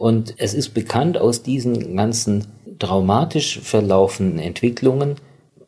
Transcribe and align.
Und 0.00 0.36
es 0.38 0.54
ist 0.54 0.70
bekannt 0.70 1.18
aus 1.18 1.42
diesen 1.42 1.94
ganzen 1.94 2.46
traumatisch 2.78 3.60
verlaufenden 3.60 4.38
Entwicklungen, 4.38 5.16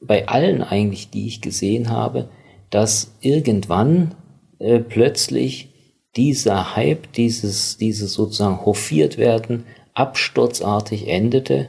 bei 0.00 0.26
allen 0.26 0.62
eigentlich, 0.62 1.10
die 1.10 1.26
ich 1.26 1.42
gesehen 1.42 1.90
habe, 1.90 2.30
dass 2.70 3.12
irgendwann 3.20 4.14
äh, 4.58 4.78
plötzlich 4.78 5.68
dieser 6.16 6.74
Hype, 6.74 7.12
dieses, 7.12 7.76
dieses 7.76 8.14
sozusagen 8.14 8.64
hofiert 8.64 9.18
werden, 9.18 9.64
absturzartig 9.92 11.08
endete. 11.08 11.66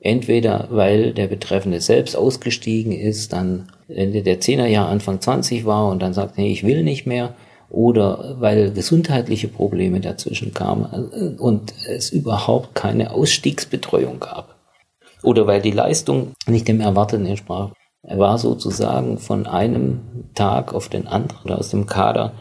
Entweder 0.00 0.68
weil 0.70 1.12
der 1.12 1.26
Betreffende 1.26 1.82
selbst 1.82 2.16
ausgestiegen 2.16 2.92
ist, 2.92 3.34
dann 3.34 3.70
Ende 3.86 4.22
der 4.22 4.40
10er 4.40 4.64
Jahre, 4.64 4.88
Anfang 4.88 5.20
20 5.20 5.66
war 5.66 5.90
und 5.90 6.00
dann 6.00 6.14
sagt, 6.14 6.38
nee, 6.38 6.50
ich 6.50 6.64
will 6.64 6.84
nicht 6.84 7.06
mehr, 7.06 7.34
oder 7.70 8.36
weil 8.40 8.72
gesundheitliche 8.72 9.48
Probleme 9.48 10.00
dazwischen 10.00 10.54
kamen 10.54 10.86
äh, 11.12 11.40
und 11.40 11.74
es 11.88 12.10
überhaupt 12.10 12.74
keine 12.74 13.12
Ausstiegsbetreuung 13.12 14.20
gab. 14.20 14.56
Oder 15.22 15.46
weil 15.46 15.60
die 15.60 15.72
Leistung 15.72 16.32
nicht 16.46 16.68
dem 16.68 16.80
Erwarteten 16.80 17.26
entsprach. 17.26 17.72
Er 18.02 18.18
war 18.18 18.38
sozusagen 18.38 19.18
von 19.18 19.46
einem 19.46 20.00
Tag 20.34 20.72
auf 20.72 20.88
den 20.88 21.08
anderen 21.08 21.52
aus 21.52 21.70
dem 21.70 21.86
Kader 21.86 22.32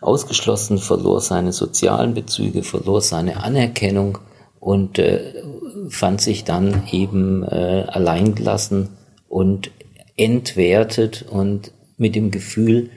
ausgeschlossen, 0.00 0.78
verlor 0.78 1.20
seine 1.20 1.52
sozialen 1.52 2.14
Bezüge, 2.14 2.62
verlor 2.62 3.00
seine 3.00 3.42
Anerkennung 3.42 4.18
und 4.60 4.98
äh, 4.98 5.42
fand 5.88 6.20
sich 6.20 6.44
dann 6.44 6.82
eben 6.92 7.42
äh, 7.44 7.86
alleingelassen 7.88 8.90
und 9.28 9.70
entwertet 10.16 11.24
und 11.28 11.72
mit 11.96 12.14
dem 12.14 12.30
Gefühl, 12.30 12.90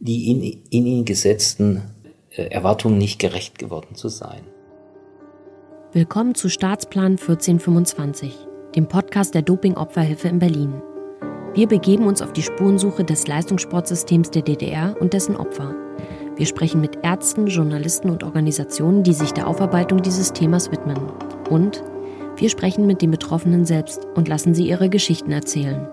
die 0.00 0.30
in, 0.30 0.62
in 0.70 0.86
ihn 0.86 1.04
gesetzten 1.04 1.82
äh, 2.30 2.42
Erwartungen 2.44 2.98
nicht 2.98 3.18
gerecht 3.18 3.58
geworden 3.58 3.94
zu 3.94 4.08
sein. 4.08 4.42
Willkommen 5.92 6.34
zu 6.34 6.48
Staatsplan 6.48 7.12
1425, 7.12 8.34
dem 8.76 8.86
Podcast 8.86 9.34
der 9.34 9.42
Dopingopferhilfe 9.42 10.28
in 10.28 10.38
Berlin. 10.38 10.74
Wir 11.54 11.66
begeben 11.66 12.06
uns 12.06 12.22
auf 12.22 12.32
die 12.32 12.42
Spurensuche 12.42 13.04
des 13.04 13.26
Leistungssportsystems 13.26 14.30
der 14.30 14.42
DDR 14.42 14.94
und 15.00 15.14
dessen 15.14 15.34
Opfer. 15.34 15.74
Wir 16.36 16.46
sprechen 16.46 16.80
mit 16.80 16.98
Ärzten, 17.02 17.48
Journalisten 17.48 18.10
und 18.10 18.22
Organisationen, 18.22 19.02
die 19.02 19.14
sich 19.14 19.32
der 19.32 19.48
Aufarbeitung 19.48 20.02
dieses 20.02 20.32
Themas 20.32 20.70
widmen. 20.70 20.98
Und 21.50 21.82
wir 22.36 22.50
sprechen 22.50 22.86
mit 22.86 23.02
den 23.02 23.10
Betroffenen 23.10 23.64
selbst 23.64 24.06
und 24.14 24.28
lassen 24.28 24.54
sie 24.54 24.68
ihre 24.68 24.88
Geschichten 24.88 25.32
erzählen. 25.32 25.88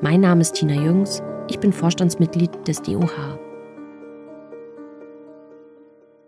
Mein 0.00 0.20
Name 0.20 0.40
ist 0.40 0.54
Tina 0.54 0.74
Jüngs, 0.74 1.22
ich 1.48 1.60
bin 1.60 1.72
Vorstandsmitglied 1.72 2.66
des 2.66 2.82
DOH. 2.82 3.43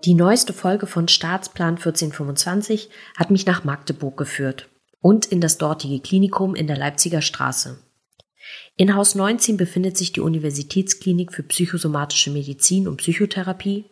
Die 0.07 0.15
neueste 0.15 0.53
Folge 0.53 0.87
von 0.87 1.09
Staatsplan 1.09 1.79
1425 1.79 2.91
hat 3.17 3.33
mich 3.33 3.45
nach 3.45 3.65
Magdeburg 3.65 4.17
geführt 4.17 4.69
und 5.01 5.27
in 5.27 5.41
das 5.41 5.59
dortige 5.59 5.99
Klinikum 5.99 6.55
in 6.55 6.69
der 6.69 6.77
Leipziger 6.77 7.23
Straße. 7.23 7.77
In 8.77 8.95
Haus 8.95 9.17
19 9.17 9.57
befindet 9.57 9.99
sich 9.99 10.13
die 10.13 10.21
Universitätsklinik 10.21 11.33
für 11.33 11.43
psychosomatische 11.43 12.31
Medizin 12.31 12.87
und 12.87 12.99
Psychotherapie 12.99 13.87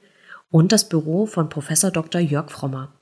und 0.52 0.70
das 0.70 0.88
Büro 0.88 1.26
von 1.26 1.48
Professor 1.48 1.90
Dr. 1.90 2.20
Jörg 2.20 2.48
Frommer. 2.48 2.92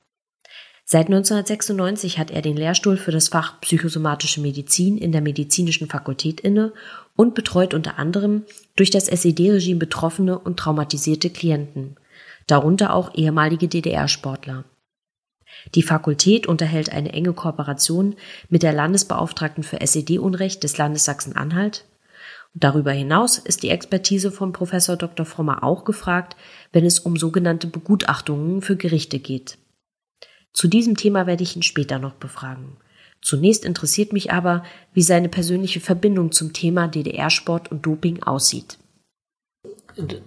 Seit 0.87 1.09
1996 1.09 2.19
hat 2.19 2.31
er 2.31 2.41
den 2.41 2.57
Lehrstuhl 2.57 2.97
für 2.97 3.13
das 3.13 3.29
Fach 3.29 3.61
Psychosomatische 3.61 4.41
Medizin 4.41 4.97
in 4.97 5.13
der 5.13 5.21
Medizinischen 5.21 5.87
Fakultät 5.87 6.41
inne 6.41 6.73
und 7.15 7.35
betreut 7.35 7.75
unter 7.75 7.99
anderem 7.99 8.47
durch 8.75 8.89
das 8.89 9.07
SED-Regime 9.07 9.79
betroffene 9.79 10.39
und 10.39 10.59
traumatisierte 10.59 11.29
Klienten, 11.29 11.97
darunter 12.47 12.95
auch 12.95 13.15
ehemalige 13.15 13.69
DDR-Sportler. 13.69 14.65
Die 15.75 15.83
Fakultät 15.83 16.47
unterhält 16.47 16.91
eine 16.91 17.13
enge 17.13 17.33
Kooperation 17.33 18.17
mit 18.49 18.63
der 18.63 18.73
Landesbeauftragten 18.73 19.63
für 19.63 19.81
SED-Unrecht 19.81 20.63
des 20.63 20.79
Landes 20.79 21.05
Sachsen-Anhalt. 21.05 21.85
Darüber 22.55 22.93
hinaus 22.93 23.39
ist 23.39 23.63
die 23.63 23.71
Expertise 23.71 24.31
von 24.31 24.53
Professor 24.53 24.97
Dr. 24.97 25.25
Frommer 25.25 25.63
auch 25.63 25.85
gefragt, 25.85 26.37
wenn 26.73 26.85
es 26.85 26.99
um 26.99 27.17
sogenannte 27.17 27.67
Begutachtungen 27.67 28.61
für 28.61 28.77
Gerichte 28.77 29.19
geht. 29.19 29.59
Zu 30.53 30.69
diesem 30.69 30.97
Thema 30.97 31.27
werde 31.27 31.43
ich 31.43 31.57
ihn 31.57 31.63
später 31.63 31.99
noch 31.99 32.15
befragen. 32.15 32.77
Zunächst 33.23 33.65
interessiert 33.65 34.13
mich 34.13 34.33
aber, 34.33 34.65
wie 34.93 35.03
seine 35.03 35.29
persönliche 35.29 35.81
Verbindung 35.81 36.33
zum 36.33 36.53
Thema 36.53 36.89
DDR-Sport 36.89 37.71
und 37.71 37.87
Doping 37.87 38.23
aussieht. 38.23 38.79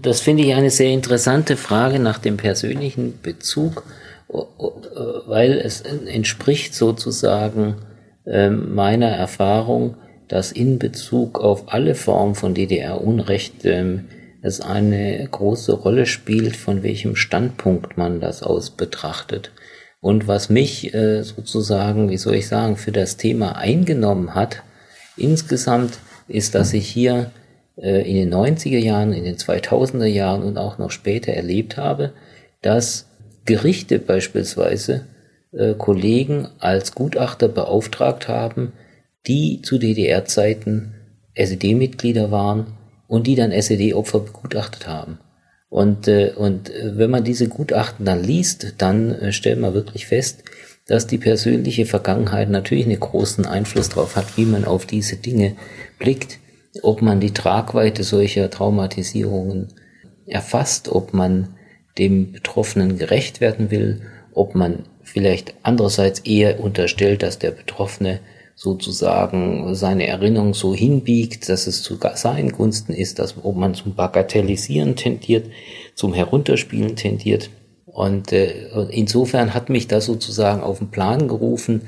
Das 0.02 0.22
finde 0.22 0.44
ich 0.44 0.54
eine 0.54 0.70
sehr 0.70 0.92
interessante 0.92 1.58
Frage 1.58 2.00
nach 2.00 2.20
dem 2.20 2.38
persönlichen 2.38 3.20
Bezug, 3.22 3.84
weil 4.28 5.54
es 5.54 5.82
entspricht 5.82 6.74
sozusagen 6.74 7.76
ähm, 8.26 8.74
meiner 8.74 9.10
Erfahrung, 9.10 9.98
dass 10.28 10.52
in 10.52 10.80
Bezug 10.80 11.40
auf 11.40 11.72
alle 11.74 11.96
Formen 11.96 12.36
von 12.36 12.56
DDR-Unrecht 12.56 13.66
ähm, 13.66 14.06
es 14.42 14.62
eine 14.62 15.28
große 15.30 15.74
Rolle 15.74 16.06
spielt, 16.06 16.56
von 16.56 16.84
welchem 16.84 17.16
Standpunkt 17.16 17.98
man 17.98 18.20
das 18.20 18.44
aus 18.44 18.72
betrachtet. 18.72 19.52
Und 20.02 20.28
was 20.28 20.50
mich 20.50 20.94
äh, 20.94 21.24
sozusagen, 21.24 22.10
wie 22.10 22.18
soll 22.18 22.36
ich 22.36 22.48
sagen, 22.48 22.78
für 22.78 22.92
das 22.92 23.18
Thema 23.18 23.56
eingenommen 23.58 24.36
hat, 24.36 24.64
insgesamt 25.18 25.98
ist, 26.28 26.56
dass 26.56 26.74
ich 26.74 26.88
hier 26.88 27.32
in 27.78 28.16
den 28.16 28.34
90er 28.34 28.78
Jahren, 28.78 29.12
in 29.12 29.26
den 29.26 29.36
2000er 29.36 30.06
Jahren 30.06 30.44
und 30.44 30.58
auch 30.58 30.78
noch 30.78 30.92
später 30.92 31.34
erlebt 31.34 31.78
habe, 31.78 32.14
dass 32.62 33.08
Gerichte 33.46 34.00
beispielsweise 34.00 35.06
äh, 35.52 35.74
Kollegen 35.76 36.48
als 36.60 36.96
Gutachter 36.96 37.48
beauftragt 37.48 38.28
haben, 38.28 38.74
die 39.28 39.62
zu 39.62 39.78
DDR-Zeiten 39.78 40.94
SED-Mitglieder 41.36 42.32
waren 42.32 42.74
und 43.08 43.28
die 43.28 43.36
dann 43.36 43.52
SED-Opfer 43.52 44.20
begutachtet 44.20 44.88
haben. 44.88 45.20
Und, 45.70 46.08
äh, 46.08 46.34
und 46.36 46.72
wenn 46.82 47.10
man 47.10 47.24
diese 47.24 47.48
Gutachten 47.48 48.06
dann 48.06 48.24
liest, 48.24 48.76
dann 48.78 49.12
äh, 49.12 49.32
stellt 49.32 49.60
man 49.60 49.74
wirklich 49.74 50.08
fest, 50.08 50.44
dass 50.88 51.08
die 51.08 51.18
persönliche 51.18 51.86
Vergangenheit 51.86 52.50
natürlich 52.50 52.86
einen 52.86 53.00
großen 53.00 53.46
Einfluss 53.46 53.90
darauf 53.90 54.16
hat, 54.16 54.38
wie 54.38 54.46
man 54.46 54.66
auf 54.66 54.86
diese 54.86 55.18
Dinge 55.18 55.56
blickt 56.00 56.40
ob 56.82 57.02
man 57.02 57.20
die 57.20 57.34
Tragweite 57.34 58.04
solcher 58.04 58.50
Traumatisierungen 58.50 59.70
erfasst, 60.26 60.90
ob 60.90 61.14
man 61.14 61.50
dem 61.98 62.32
Betroffenen 62.32 62.98
gerecht 62.98 63.42
werden 63.42 63.72
will, 63.72 64.02
ob 64.34 64.56
man 64.56 64.84
vielleicht 65.04 65.54
andererseits 65.64 66.20
eher 66.22 66.60
unterstellt, 66.60 67.24
dass 67.24 67.40
der 67.40 67.52
Betroffene 67.52 68.20
sozusagen 68.56 69.76
seine 69.76 70.08
Erinnerung 70.08 70.54
so 70.54 70.74
hinbiegt, 70.74 71.48
dass 71.50 71.68
es 71.68 71.84
zu 71.84 71.98
seinen 72.16 72.52
Gunsten 72.52 72.94
ist, 72.94 73.20
dass 73.20 73.36
ob 73.44 73.56
man 73.56 73.76
zum 73.76 73.96
Bagatellisieren 73.96 74.96
tendiert, 74.96 75.50
zum 75.94 76.14
Herunterspielen 76.14 76.96
tendiert. 76.96 77.50
Und 77.86 78.32
äh, 78.32 78.68
insofern 78.90 79.54
hat 79.54 79.70
mich 79.70 79.88
das 79.88 80.06
sozusagen 80.06 80.62
auf 80.62 80.80
den 80.80 80.90
Plan 80.90 81.28
gerufen 81.28 81.84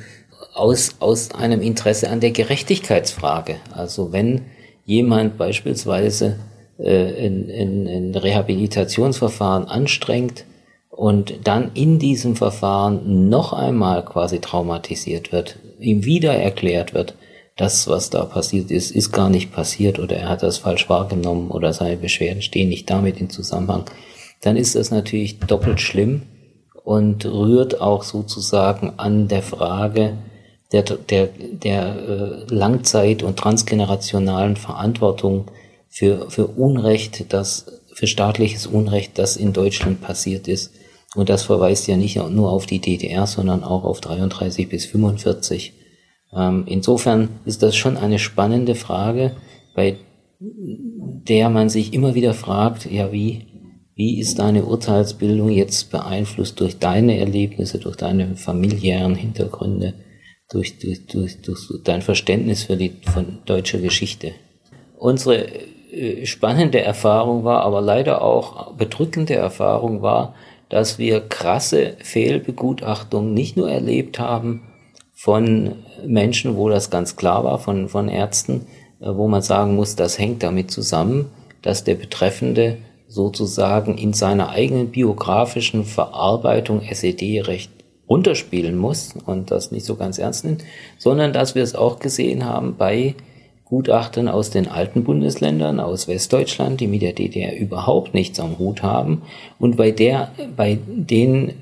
aus, 0.53 0.95
aus 0.99 1.31
einem 1.31 1.61
Interesse 1.61 2.09
an 2.09 2.19
der 2.19 2.31
Gerechtigkeitsfrage. 2.31 3.55
Also 3.71 4.11
wenn 4.11 4.43
jemand 4.87 5.37
beispielsweise 5.37 6.39
äh, 6.79 7.25
in, 7.25 7.49
in, 7.49 7.85
in 7.85 8.15
Rehabilitationsverfahren 8.15 9.65
anstrengt 9.65 10.45
und 10.89 11.35
dann 11.43 11.71
in 11.75 11.99
diesem 11.99 12.35
Verfahren 12.35 13.29
noch 13.29 13.53
einmal 13.53 14.03
quasi 14.03 14.39
traumatisiert 14.39 15.31
wird, 15.31 15.59
ihm 15.77 16.05
wieder 16.05 16.33
erklärt 16.33 16.95
wird, 16.95 17.15
das, 17.57 17.87
was 17.87 18.09
da 18.09 18.23
passiert 18.23 18.71
ist, 18.71 18.91
ist 18.91 19.11
gar 19.11 19.29
nicht 19.29 19.51
passiert 19.51 19.99
oder 19.99 20.15
er 20.15 20.29
hat 20.29 20.41
das 20.41 20.59
falsch 20.59 20.87
wahrgenommen 20.89 21.51
oder 21.51 21.73
seine 21.73 21.97
Beschwerden 21.97 22.41
stehen 22.41 22.69
nicht 22.69 22.89
damit 22.89 23.19
in 23.19 23.29
Zusammenhang, 23.29 23.83
dann 24.41 24.55
ist 24.55 24.75
das 24.75 24.89
natürlich 24.89 25.39
doppelt 25.39 25.81
schlimm 25.81 26.21
und 26.85 27.25
rührt 27.25 27.81
auch 27.81 28.03
sozusagen 28.03 28.93
an 28.97 29.27
der 29.27 29.41
Frage, 29.41 30.13
der, 30.71 30.83
der, 30.83 31.27
der 31.27 31.95
äh, 32.49 32.53
Langzeit- 32.53 33.23
und 33.23 33.37
transgenerationalen 33.37 34.55
Verantwortung 34.55 35.45
für, 35.89 36.29
für 36.29 36.47
Unrecht, 36.47 37.33
das, 37.33 37.65
für 37.93 38.07
staatliches 38.07 38.67
Unrecht, 38.67 39.17
das 39.17 39.37
in 39.37 39.53
Deutschland 39.53 40.01
passiert 40.01 40.47
ist. 40.47 40.73
Und 41.15 41.29
das 41.29 41.43
verweist 41.43 41.87
ja 41.87 41.95
nicht 41.95 42.17
nur 42.17 42.51
auf 42.51 42.65
die 42.65 42.79
DDR, 42.79 43.25
sondern 43.25 43.63
auch 43.63 43.83
auf 43.85 44.01
33 44.01 44.69
bis 44.69 44.85
45. 44.85 45.73
Ähm, 46.33 46.65
insofern 46.67 47.29
ist 47.45 47.63
das 47.63 47.75
schon 47.75 47.97
eine 47.97 48.19
spannende 48.19 48.75
Frage, 48.75 49.35
bei 49.73 49.97
der 50.39 51.49
man 51.49 51.69
sich 51.69 51.93
immer 51.93 52.13
wieder 52.13 52.33
fragt, 52.33 52.91
ja, 52.91 53.11
wie, 53.11 53.45
wie 53.95 54.19
ist 54.19 54.37
deine 54.37 54.65
Urteilsbildung 54.65 55.49
jetzt 55.49 55.89
beeinflusst 55.89 56.59
durch 56.59 56.77
deine 56.77 57.17
Erlebnisse, 57.17 57.79
durch 57.79 57.95
deine 57.95 58.35
familiären 58.35 59.15
Hintergründe? 59.15 59.93
Durch, 60.49 60.79
durch, 60.79 61.05
durch, 61.07 61.41
durch 61.41 61.69
dein 61.83 62.01
Verständnis 62.01 62.63
für 62.63 62.77
die 62.77 62.93
von 63.13 63.39
deutscher 63.45 63.79
Geschichte. 63.79 64.33
Unsere 64.97 65.47
äh, 65.91 66.25
spannende 66.25 66.81
Erfahrung 66.81 67.43
war, 67.43 67.61
aber 67.63 67.81
leider 67.81 68.21
auch 68.21 68.73
bedrückende 68.73 69.35
Erfahrung 69.35 70.01
war, 70.01 70.35
dass 70.69 70.97
wir 70.97 71.21
krasse 71.21 71.95
Fehlbegutachtungen 71.99 73.33
nicht 73.33 73.57
nur 73.57 73.69
erlebt 73.69 74.19
haben 74.19 74.63
von 75.13 75.75
Menschen, 76.05 76.55
wo 76.55 76.69
das 76.69 76.89
ganz 76.89 77.15
klar 77.15 77.43
war, 77.43 77.59
von, 77.59 77.89
von 77.89 78.09
Ärzten, 78.09 78.67
äh, 78.99 79.07
wo 79.07 79.27
man 79.27 79.41
sagen 79.41 79.75
muss, 79.75 79.95
das 79.95 80.17
hängt 80.17 80.43
damit 80.43 80.71
zusammen, 80.71 81.31
dass 81.61 81.83
der 81.83 81.95
Betreffende 81.95 82.77
sozusagen 83.07 83.97
in 83.97 84.13
seiner 84.13 84.49
eigenen 84.49 84.91
biografischen 84.91 85.85
Verarbeitung 85.85 86.81
SED-Recht 86.81 87.71
runterspielen 88.09 88.77
muss 88.77 89.13
und 89.25 89.51
das 89.51 89.71
nicht 89.71 89.85
so 89.85 89.95
ganz 89.95 90.17
ernst 90.17 90.45
nimmt, 90.45 90.63
sondern 90.97 91.33
dass 91.33 91.55
wir 91.55 91.63
es 91.63 91.75
auch 91.75 91.99
gesehen 91.99 92.45
haben 92.45 92.75
bei 92.77 93.15
Gutachten 93.65 94.29
aus 94.29 94.49
den 94.49 94.69
alten 94.69 95.03
Bundesländern, 95.03 95.81
aus 95.81 96.07
Westdeutschland, 96.07 96.79
die 96.79 96.87
mit 96.87 97.01
der 97.01 97.11
DDR 97.11 97.57
überhaupt 97.57 98.13
nichts 98.13 98.39
am 98.39 98.57
Hut 98.59 98.81
haben 98.81 99.23
und 99.59 99.75
bei 99.75 99.91
der, 99.91 100.31
bei 100.55 100.79
denen 100.87 101.53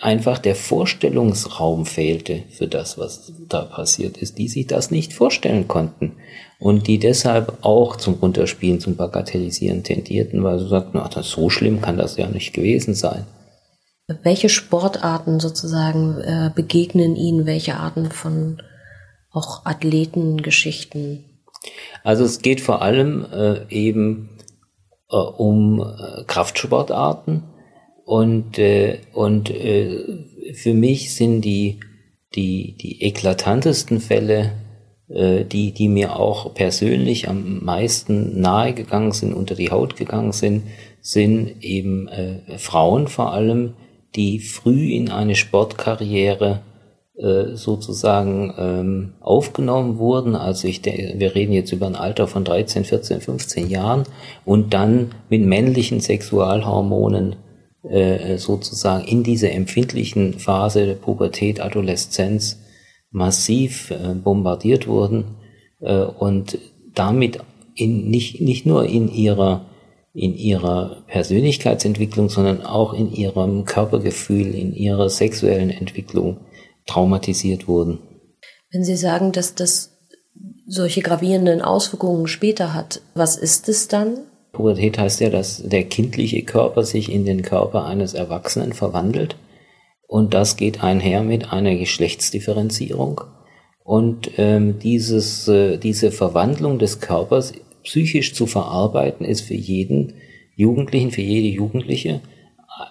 einfach 0.00 0.38
der 0.38 0.54
Vorstellungsraum 0.54 1.86
fehlte 1.86 2.42
für 2.50 2.68
das, 2.68 2.98
was 2.98 3.32
da 3.48 3.62
passiert 3.62 4.16
ist, 4.18 4.38
die 4.38 4.48
sich 4.48 4.66
das 4.66 4.90
nicht 4.90 5.12
vorstellen 5.12 5.66
konnten 5.66 6.12
und 6.58 6.86
die 6.86 6.98
deshalb 6.98 7.58
auch 7.62 7.96
zum 7.96 8.14
Runterspielen, 8.14 8.80
zum 8.80 8.96
Bagatellisieren 8.96 9.82
tendierten, 9.82 10.44
weil 10.44 10.58
sie 10.58 10.68
sagten, 10.68 10.98
ach, 10.98 11.08
das 11.08 11.30
so 11.30 11.50
schlimm 11.50 11.80
kann 11.80 11.96
das 11.96 12.16
ja 12.16 12.28
nicht 12.28 12.52
gewesen 12.52 12.94
sein. 12.94 13.26
Welche 14.06 14.50
Sportarten 14.50 15.40
sozusagen 15.40 16.20
äh, 16.20 16.50
begegnen 16.54 17.16
Ihnen, 17.16 17.46
welche 17.46 17.76
Arten 17.76 18.10
von 18.10 18.60
auch 19.30 19.64
Athletengeschichten? 19.64 21.24
Also 22.02 22.24
es 22.24 22.42
geht 22.42 22.60
vor 22.60 22.82
allem 22.82 23.24
äh, 23.32 23.66
eben 23.70 24.28
äh, 25.10 25.16
um 25.16 25.80
äh, 25.80 26.24
Kraftsportarten 26.24 27.44
und, 28.04 28.58
äh, 28.58 28.98
und 29.14 29.48
äh, 29.48 30.52
für 30.52 30.74
mich 30.74 31.14
sind 31.14 31.40
die, 31.40 31.80
die, 32.34 32.76
die 32.76 33.02
eklatantesten 33.02 34.00
Fälle, 34.00 34.52
die, 35.06 35.72
die 35.72 35.88
mir 35.88 36.16
auch 36.16 36.54
persönlich 36.54 37.28
am 37.28 37.62
meisten 37.62 38.40
nahegegangen 38.40 39.12
sind, 39.12 39.34
unter 39.34 39.54
die 39.54 39.70
Haut 39.70 39.96
gegangen 39.96 40.32
sind, 40.32 40.64
sind 41.02 41.62
eben 41.62 42.08
Frauen 42.56 43.06
vor 43.08 43.32
allem, 43.34 43.74
die 44.16 44.38
früh 44.38 44.92
in 44.92 45.10
eine 45.10 45.34
Sportkarriere 45.34 46.60
äh, 47.16 47.54
sozusagen 47.54 48.54
ähm, 48.58 49.12
aufgenommen 49.20 49.98
wurden. 49.98 50.34
Also 50.34 50.66
ich 50.68 50.84
wir 50.84 51.34
reden 51.34 51.52
jetzt 51.52 51.72
über 51.72 51.86
ein 51.86 51.96
Alter 51.96 52.26
von 52.26 52.44
13, 52.44 52.84
14, 52.84 53.20
15 53.20 53.70
Jahren 53.70 54.04
und 54.44 54.74
dann 54.74 55.12
mit 55.28 55.42
männlichen 55.42 56.00
Sexualhormonen 56.00 57.36
äh, 57.88 58.36
sozusagen 58.38 59.04
in 59.04 59.22
dieser 59.22 59.52
empfindlichen 59.52 60.38
Phase 60.38 60.86
der 60.86 60.94
Pubertät, 60.94 61.60
Adoleszenz 61.60 62.60
massiv 63.10 63.90
äh, 63.90 64.14
bombardiert 64.14 64.88
wurden 64.88 65.36
äh, 65.80 66.00
und 66.00 66.58
damit 66.94 67.38
in, 67.76 68.10
nicht, 68.10 68.40
nicht 68.40 68.66
nur 68.66 68.86
in 68.86 69.08
ihrer 69.08 69.66
in 70.14 70.34
ihrer 70.34 71.02
Persönlichkeitsentwicklung, 71.08 72.28
sondern 72.28 72.64
auch 72.64 72.94
in 72.94 73.12
ihrem 73.12 73.64
Körpergefühl, 73.64 74.54
in 74.54 74.72
ihrer 74.72 75.10
sexuellen 75.10 75.70
Entwicklung 75.70 76.38
traumatisiert 76.86 77.66
wurden. 77.66 77.98
Wenn 78.70 78.84
Sie 78.84 78.96
sagen, 78.96 79.32
dass 79.32 79.56
das 79.56 79.98
solche 80.66 81.02
gravierenden 81.02 81.60
Auswirkungen 81.60 82.28
später 82.28 82.72
hat, 82.72 83.02
was 83.14 83.36
ist 83.36 83.68
es 83.68 83.88
dann? 83.88 84.18
Pubertät 84.52 84.98
heißt 84.98 85.20
ja, 85.20 85.30
dass 85.30 85.62
der 85.64 85.84
kindliche 85.84 86.42
Körper 86.42 86.84
sich 86.84 87.10
in 87.10 87.24
den 87.24 87.42
Körper 87.42 87.84
eines 87.84 88.14
Erwachsenen 88.14 88.72
verwandelt. 88.72 89.36
Und 90.06 90.32
das 90.32 90.56
geht 90.56 90.84
einher 90.84 91.22
mit 91.22 91.52
einer 91.52 91.74
Geschlechtsdifferenzierung. 91.74 93.22
Und 93.82 94.30
ähm, 94.38 94.78
dieses, 94.78 95.48
äh, 95.48 95.76
diese 95.76 96.12
Verwandlung 96.12 96.78
des 96.78 97.00
Körpers 97.00 97.52
psychisch 97.84 98.34
zu 98.34 98.46
verarbeiten, 98.46 99.24
ist 99.24 99.42
für 99.42 99.54
jeden 99.54 100.14
Jugendlichen, 100.56 101.10
für 101.10 101.22
jede 101.22 101.48
Jugendliche 101.48 102.20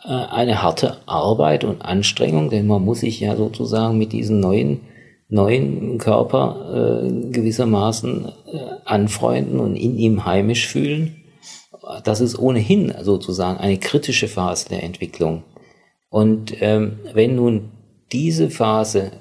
äh, 0.05 0.09
eine 0.09 0.61
harte 0.61 0.97
Arbeit 1.05 1.63
und 1.63 1.81
Anstrengung, 1.81 2.49
denn 2.49 2.67
man 2.67 2.83
muss 2.83 3.01
sich 3.01 3.19
ja 3.19 3.35
sozusagen 3.35 3.97
mit 3.97 4.13
diesem 4.13 4.39
neuen, 4.39 4.81
neuen 5.29 5.97
Körper 5.97 7.03
äh, 7.03 7.31
gewissermaßen 7.31 8.25
äh, 8.25 8.59
anfreunden 8.85 9.59
und 9.59 9.75
in 9.75 9.97
ihm 9.97 10.25
heimisch 10.25 10.67
fühlen. 10.67 11.17
Das 12.05 12.21
ist 12.21 12.39
ohnehin 12.39 12.93
sozusagen 13.01 13.59
eine 13.59 13.77
kritische 13.77 14.29
Phase 14.29 14.69
der 14.69 14.83
Entwicklung. 14.83 15.43
Und 16.09 16.53
ähm, 16.61 16.99
wenn 17.13 17.35
nun 17.35 17.71
diese 18.11 18.49
Phase 18.49 19.11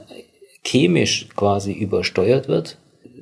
chemisch 0.65 1.29
quasi 1.35 1.73
übersteuert 1.73 2.47
wird, 2.47 2.79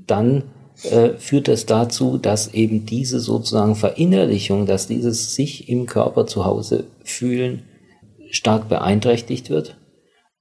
dann 0.06 0.42
äh, 0.84 1.10
führt 1.18 1.48
das 1.48 1.66
dazu, 1.66 2.18
dass 2.18 2.54
eben 2.54 2.86
diese 2.86 3.20
sozusagen 3.20 3.76
Verinnerlichung, 3.76 4.66
dass 4.66 4.86
dieses 4.86 5.34
sich 5.34 5.68
im 5.68 5.86
Körper 5.86 6.26
zu 6.26 6.44
Hause 6.44 6.84
fühlen 7.04 7.64
stark 8.30 8.68
beeinträchtigt 8.68 9.50
wird 9.50 9.76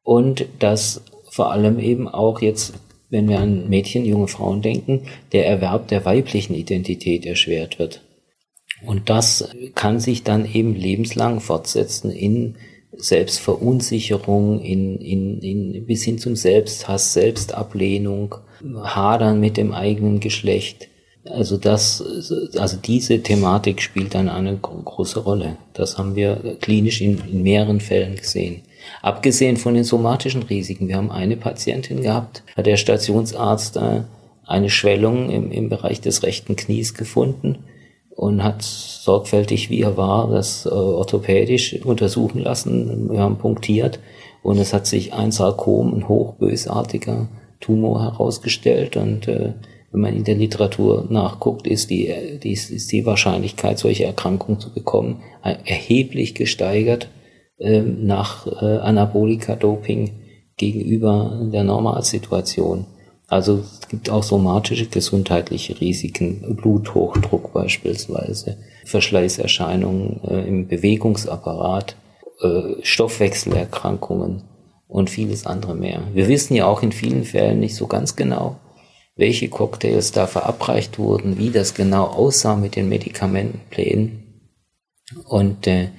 und 0.04 0.46
dass 0.60 1.02
vor 1.30 1.52
allem 1.52 1.80
eben 1.80 2.08
auch 2.08 2.42
jetzt, 2.42 2.74
wenn 3.10 3.28
wir 3.28 3.40
an 3.40 3.70
Mädchen, 3.70 4.06
junge 4.06 4.28
Frauen 4.28 4.62
denken, 4.62 5.04
der 5.32 5.48
Erwerb 5.48 5.88
der 5.88 6.06
weiblichen 6.06 6.54
Identität 6.54 7.26
erschwert 7.26 7.80
wird. 7.80 8.02
Und 8.86 9.10
das 9.10 9.50
kann 9.76 10.00
sich 10.00 10.24
dann 10.24 10.46
eben 10.52 10.74
lebenslang 10.74 11.42
fortsetzen 11.42 12.12
in 12.12 12.56
Selbstverunsicherung, 12.98 14.62
in, 14.62 14.98
in, 14.98 15.40
in, 15.40 15.86
bis 15.86 16.04
hin 16.04 16.18
zum 16.18 16.36
Selbsthass, 16.36 17.14
Selbstablehnung, 17.14 18.36
Hadern 18.84 19.40
mit 19.40 19.58
dem 19.58 19.74
eigenen 19.74 20.20
Geschlecht. 20.20 20.88
Also 21.26 21.58
das, 21.58 22.04
also 22.58 22.78
diese 22.78 23.22
Thematik 23.22 23.82
spielt 23.82 24.16
dann 24.16 24.30
eine 24.30 24.58
große 24.58 25.20
Rolle. 25.20 25.58
Das 25.74 25.98
haben 25.98 26.16
wir 26.16 26.58
klinisch 26.60 27.02
in, 27.02 27.22
in 27.32 27.44
mehreren 27.44 27.80
Fällen 27.80 28.16
gesehen. 28.16 28.64
Abgesehen 29.02 29.58
von 29.58 29.76
den 29.76 29.84
somatischen 29.84 30.44
Risiken. 30.44 30.88
Wir 30.88 30.96
haben 30.96 31.12
eine 31.12 31.38
Patientin 31.38 32.02
gehabt, 32.02 32.44
hat 32.56 32.66
der 32.66 32.78
Stationsarzt 32.78 33.78
äh, 33.78 34.02
eine 34.46 34.70
Schwellung 34.70 35.30
im, 35.30 35.52
im 35.52 35.70
Bereich 35.70 36.02
des 36.02 36.24
rechten 36.24 36.56
Knies 36.56 36.96
gefunden 36.96 37.60
und 38.20 38.44
hat 38.44 38.64
sorgfältig, 38.64 39.70
wie 39.70 39.82
er 39.82 39.96
war, 39.96 40.30
das 40.30 40.66
äh, 40.66 40.70
orthopädisch 40.70 41.82
untersuchen 41.86 42.40
lassen. 42.40 43.10
Wir 43.10 43.22
haben 43.22 43.38
punktiert 43.38 44.02
und 44.44 44.58
es 44.58 44.74
hat 44.74 44.88
sich 44.88 45.14
ein 45.14 45.32
Sarkom, 45.32 45.94
ein 45.94 46.10
hochbösartiger 46.10 47.30
Tumor 47.62 48.04
herausgestellt 48.04 48.98
und 48.98 49.30
äh, 49.30 49.54
wenn 49.92 50.02
man 50.02 50.16
in 50.18 50.26
der 50.26 50.36
Literatur 50.36 51.08
nachguckt, 51.10 51.66
ist 51.66 51.92
die, 51.92 52.14
die, 52.44 52.52
ist 52.52 52.92
die 52.92 53.06
Wahrscheinlichkeit, 53.06 53.80
solche 53.80 54.04
Erkrankungen 54.04 54.60
zu 54.60 54.74
bekommen, 54.74 55.24
erheblich 55.42 56.36
gesteigert 56.36 57.08
äh, 57.58 57.80
nach 57.80 58.46
äh, 58.48 58.80
Anabolika-Doping 58.80 60.12
gegenüber 60.58 61.50
der 61.54 61.64
Normalsituation. 61.64 62.86
Also 63.30 63.60
es 63.60 63.88
gibt 63.88 64.10
auch 64.10 64.24
somatische 64.24 64.88
gesundheitliche 64.88 65.80
Risiken, 65.80 66.56
Bluthochdruck 66.56 67.54
beispielsweise, 67.54 68.58
Verschleißerscheinungen 68.86 70.22
äh, 70.28 70.48
im 70.48 70.68
Bewegungsapparat, 70.68 71.96
äh, 72.42 72.74
Stoffwechselerkrankungen 72.82 74.44
und 74.88 75.12
vieles 75.12 75.46
andere 75.46 75.76
mehr. 75.76 76.02
Wir 76.14 76.28
wissen 76.28 76.56
ja 76.56 76.66
auch 76.66 76.82
in 76.82 76.92
vielen 76.92 77.24
Fällen 77.24 77.60
nicht 77.60 77.76
so 77.76 77.86
ganz 77.86 78.16
genau, 78.16 78.58
welche 79.16 79.48
Cocktails 79.48 80.12
da 80.12 80.26
verabreicht 80.26 80.98
wurden, 80.98 81.38
wie 81.38 81.52
das 81.52 81.76
genau 81.76 82.06
aussah 82.06 82.56
mit 82.56 82.76
den 82.76 82.90
Medikamentenplänen 82.90 84.24
und 85.26 85.68
äh, 85.68 85.90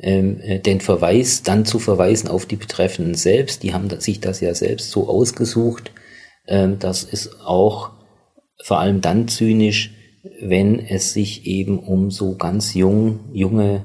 ähm, 0.00 0.40
äh, 0.40 0.58
den 0.60 0.80
Verweis 0.80 1.42
dann 1.42 1.66
zu 1.66 1.78
verweisen 1.78 2.28
auf 2.28 2.46
die 2.46 2.56
Betreffenden 2.56 3.14
selbst. 3.14 3.62
Die 3.62 3.74
haben 3.74 3.90
sich 4.00 4.20
das 4.20 4.40
ja 4.40 4.54
selbst 4.54 4.90
so 4.90 5.08
ausgesucht. 5.08 5.90
Ähm, 6.48 6.78
das 6.78 7.04
ist 7.04 7.40
auch 7.44 7.90
vor 8.62 8.80
allem 8.80 9.00
dann 9.00 9.28
zynisch, 9.28 9.94
wenn 10.40 10.80
es 10.80 11.12
sich 11.12 11.46
eben 11.46 11.78
um 11.78 12.10
so 12.10 12.36
ganz 12.36 12.74
jung, 12.74 13.20
junge 13.32 13.84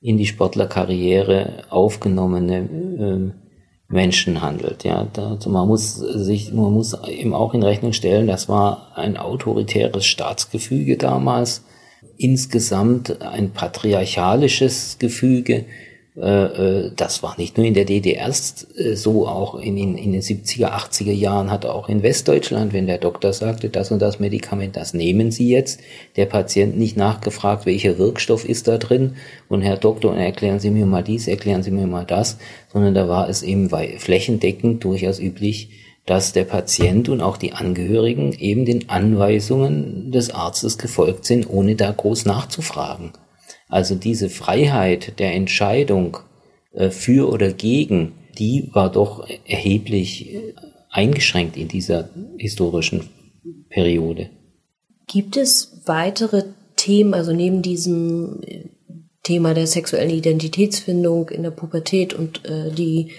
in 0.00 0.16
die 0.16 0.26
Sportlerkarriere 0.26 1.64
aufgenommene 1.70 2.56
ähm, 2.58 3.34
Menschen 3.88 4.40
handelt. 4.40 4.84
Ja, 4.84 5.06
also 5.16 5.50
man 5.50 5.68
muss 5.68 5.96
sich, 5.96 6.52
man 6.52 6.72
muss 6.72 6.96
eben 7.08 7.34
auch 7.34 7.54
in 7.54 7.62
Rechnung 7.62 7.92
stellen, 7.92 8.26
das 8.26 8.48
war 8.48 8.92
ein 8.96 9.16
autoritäres 9.16 10.06
Staatsgefüge 10.06 10.96
damals, 10.96 11.64
insgesamt 12.16 13.22
ein 13.22 13.50
patriarchalisches 13.50 14.98
Gefüge 14.98 15.66
das 16.14 17.22
war 17.22 17.38
nicht 17.38 17.56
nur 17.56 17.64
in 17.64 17.72
der 17.72 17.86
DDR 17.86 18.28
äh, 18.28 18.32
so, 18.94 19.26
auch 19.26 19.54
in, 19.54 19.78
in, 19.78 19.96
in, 19.96 20.12
den 20.12 20.20
70er, 20.20 20.70
80er 20.70 21.12
Jahren 21.12 21.50
hat 21.50 21.64
auch 21.64 21.88
in 21.88 22.02
Westdeutschland, 22.02 22.74
wenn 22.74 22.86
der 22.86 22.98
Doktor 22.98 23.32
sagte, 23.32 23.70
das 23.70 23.90
und 23.90 24.02
das 24.02 24.20
Medikament, 24.20 24.76
das 24.76 24.92
nehmen 24.92 25.30
Sie 25.30 25.48
jetzt, 25.48 25.80
der 26.16 26.26
Patient 26.26 26.76
nicht 26.76 26.98
nachgefragt, 26.98 27.64
welcher 27.64 27.96
Wirkstoff 27.96 28.46
ist 28.46 28.68
da 28.68 28.76
drin. 28.76 29.16
Und 29.48 29.62
Herr 29.62 29.78
Doktor, 29.78 30.14
erklären 30.14 30.60
Sie 30.60 30.70
mir 30.70 30.84
mal 30.84 31.02
dies, 31.02 31.28
erklären 31.28 31.62
Sie 31.62 31.70
mir 31.70 31.86
mal 31.86 32.04
das, 32.04 32.36
sondern 32.70 32.92
da 32.94 33.08
war 33.08 33.30
es 33.30 33.42
eben 33.42 33.70
flächendeckend 33.70 34.84
durchaus 34.84 35.18
üblich, 35.18 35.70
dass 36.04 36.32
der 36.32 36.44
Patient 36.44 37.08
und 37.08 37.22
auch 37.22 37.38
die 37.38 37.54
Angehörigen 37.54 38.32
eben 38.32 38.66
den 38.66 38.90
Anweisungen 38.90 40.12
des 40.12 40.28
Arztes 40.30 40.76
gefolgt 40.76 41.24
sind, 41.24 41.48
ohne 41.48 41.74
da 41.74 41.90
groß 41.90 42.26
nachzufragen. 42.26 43.12
Also 43.72 43.94
diese 43.94 44.28
Freiheit 44.28 45.18
der 45.18 45.32
Entscheidung 45.32 46.18
äh, 46.72 46.90
für 46.90 47.32
oder 47.32 47.54
gegen, 47.54 48.12
die 48.38 48.68
war 48.74 48.92
doch 48.92 49.26
erheblich 49.46 50.34
äh, 50.34 50.52
eingeschränkt 50.90 51.56
in 51.56 51.68
dieser 51.68 52.10
historischen 52.36 53.08
Periode. 53.70 54.28
Gibt 55.06 55.38
es 55.38 55.80
weitere 55.86 56.44
Themen, 56.76 57.14
also 57.14 57.32
neben 57.32 57.62
diesem 57.62 58.42
äh, 58.42 58.64
Thema 59.22 59.54
der 59.54 59.66
sexuellen 59.66 60.10
Identitätsfindung 60.10 61.30
in 61.30 61.42
der 61.42 61.50
Pubertät 61.50 62.12
und 62.12 62.44
äh, 62.44 62.70
die, 62.72 63.12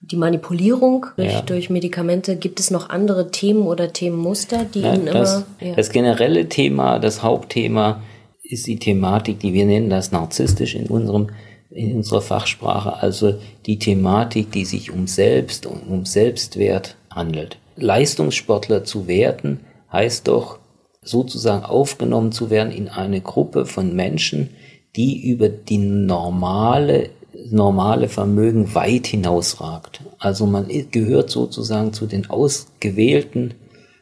die 0.00 0.16
Manipulierung 0.16 1.04
durch, 1.16 1.32
ja. 1.34 1.42
durch 1.42 1.68
Medikamente, 1.68 2.36
gibt 2.36 2.60
es 2.60 2.70
noch 2.70 2.88
andere 2.88 3.30
Themen 3.30 3.66
oder 3.66 3.92
Themenmuster, 3.92 4.64
die 4.64 4.80
ja, 4.80 4.94
Ihnen 4.94 5.04
das, 5.04 5.34
immer. 5.34 5.46
Ja. 5.60 5.74
Das 5.74 5.90
generelle 5.90 6.48
Thema, 6.48 6.98
das 6.98 7.22
Hauptthema 7.22 8.02
ist 8.42 8.66
die 8.66 8.78
Thematik, 8.78 9.40
die 9.40 9.52
wir 9.52 9.66
nennen 9.66 9.90
das 9.90 10.12
narzisstisch 10.12 10.74
in 10.74 10.86
unserem 10.86 11.28
in 11.70 11.96
unserer 11.96 12.20
Fachsprache, 12.20 13.00
also 13.00 13.34
die 13.64 13.78
Thematik, 13.78 14.52
die 14.52 14.66
sich 14.66 14.90
um 14.90 15.06
Selbst 15.06 15.64
und 15.64 15.88
um 15.88 16.04
Selbstwert 16.04 16.96
handelt. 17.10 17.56
Leistungssportler 17.76 18.84
zu 18.84 19.06
werden, 19.06 19.60
heißt 19.90 20.28
doch 20.28 20.58
sozusagen 21.02 21.64
aufgenommen 21.64 22.30
zu 22.30 22.50
werden 22.50 22.72
in 22.72 22.88
eine 22.88 23.22
Gruppe 23.22 23.64
von 23.64 23.96
Menschen, 23.96 24.50
die 24.96 25.26
über 25.30 25.48
die 25.48 25.78
normale 25.78 27.10
normale 27.50 28.08
Vermögen 28.08 28.74
weit 28.74 29.06
hinausragt. 29.06 30.02
Also 30.18 30.46
man 30.46 30.68
gehört 30.90 31.30
sozusagen 31.30 31.92
zu 31.92 32.06
den 32.06 32.28
Ausgewählten. 32.28 33.54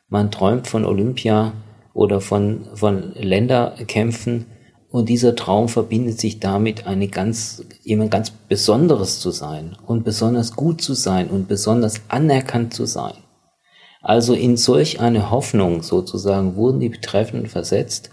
Man 0.08 0.30
träumt 0.30 0.66
von 0.66 0.84
Olympia 0.84 1.52
oder 1.94 2.20
von, 2.20 2.66
von 2.74 3.12
Länderkämpfen. 3.14 4.46
Und 4.90 5.08
dieser 5.08 5.36
Traum 5.36 5.68
verbindet 5.68 6.18
sich 6.18 6.40
damit, 6.40 6.86
eine 6.86 7.08
ganz, 7.08 7.64
jemand 7.82 8.10
ganz 8.10 8.30
Besonderes 8.30 9.20
zu 9.20 9.30
sein 9.30 9.76
und 9.86 10.04
besonders 10.04 10.56
gut 10.56 10.80
zu 10.80 10.94
sein 10.94 11.28
und 11.28 11.46
besonders 11.46 12.00
anerkannt 12.08 12.74
zu 12.74 12.86
sein. 12.86 13.14
Also 14.02 14.34
in 14.34 14.56
solch 14.56 15.00
eine 15.00 15.30
Hoffnung 15.30 15.82
sozusagen 15.82 16.56
wurden 16.56 16.80
die 16.80 16.88
Betreffenden 16.88 17.48
versetzt, 17.48 18.10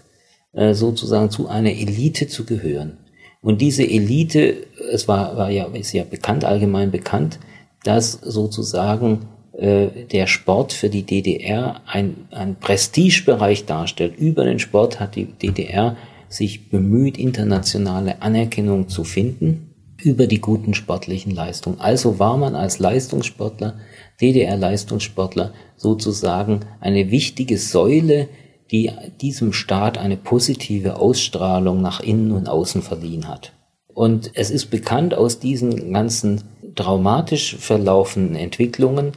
äh, 0.52 0.74
sozusagen 0.74 1.30
zu 1.30 1.48
einer 1.48 1.70
Elite 1.70 2.28
zu 2.28 2.44
gehören. 2.44 2.98
Und 3.40 3.60
diese 3.60 3.84
Elite, 3.84 4.66
es 4.92 5.08
war, 5.08 5.36
war 5.36 5.50
ja, 5.50 5.66
ist 5.66 5.92
ja 5.92 6.04
bekannt, 6.04 6.44
allgemein 6.44 6.90
bekannt, 6.90 7.38
dass 7.84 8.12
sozusagen 8.12 9.26
äh, 9.58 10.04
der 10.04 10.28
Sport 10.28 10.72
für 10.72 10.88
die 10.88 11.02
DDR 11.02 11.80
ein, 11.84 12.28
ein 12.30 12.56
Prestigebereich 12.60 13.66
darstellt. 13.66 14.16
Über 14.16 14.44
den 14.44 14.60
Sport 14.60 15.00
hat 15.00 15.16
die 15.16 15.24
DDR 15.24 15.96
sich 16.28 16.68
bemüht, 16.70 17.18
internationale 17.18 18.22
Anerkennung 18.22 18.88
zu 18.88 19.02
finden 19.02 19.74
über 20.00 20.28
die 20.28 20.40
guten 20.40 20.74
sportlichen 20.74 21.34
Leistungen. 21.34 21.80
Also 21.80 22.20
war 22.20 22.36
man 22.36 22.54
als 22.54 22.78
Leistungssportler, 22.78 23.80
DDR-Leistungssportler 24.20 25.52
sozusagen 25.76 26.60
eine 26.80 27.10
wichtige 27.10 27.58
Säule, 27.58 28.28
die 28.70 28.92
diesem 29.20 29.52
Staat 29.52 29.98
eine 29.98 30.16
positive 30.16 31.00
Ausstrahlung 31.00 31.82
nach 31.82 31.98
innen 31.98 32.30
und 32.30 32.48
außen 32.48 32.82
verliehen 32.82 33.26
hat. 33.26 33.54
Und 33.92 34.30
es 34.34 34.50
ist 34.50 34.66
bekannt 34.66 35.14
aus 35.14 35.40
diesen 35.40 35.92
ganzen 35.92 36.44
traumatisch 36.76 37.56
verlaufenden 37.56 38.36
Entwicklungen, 38.36 39.14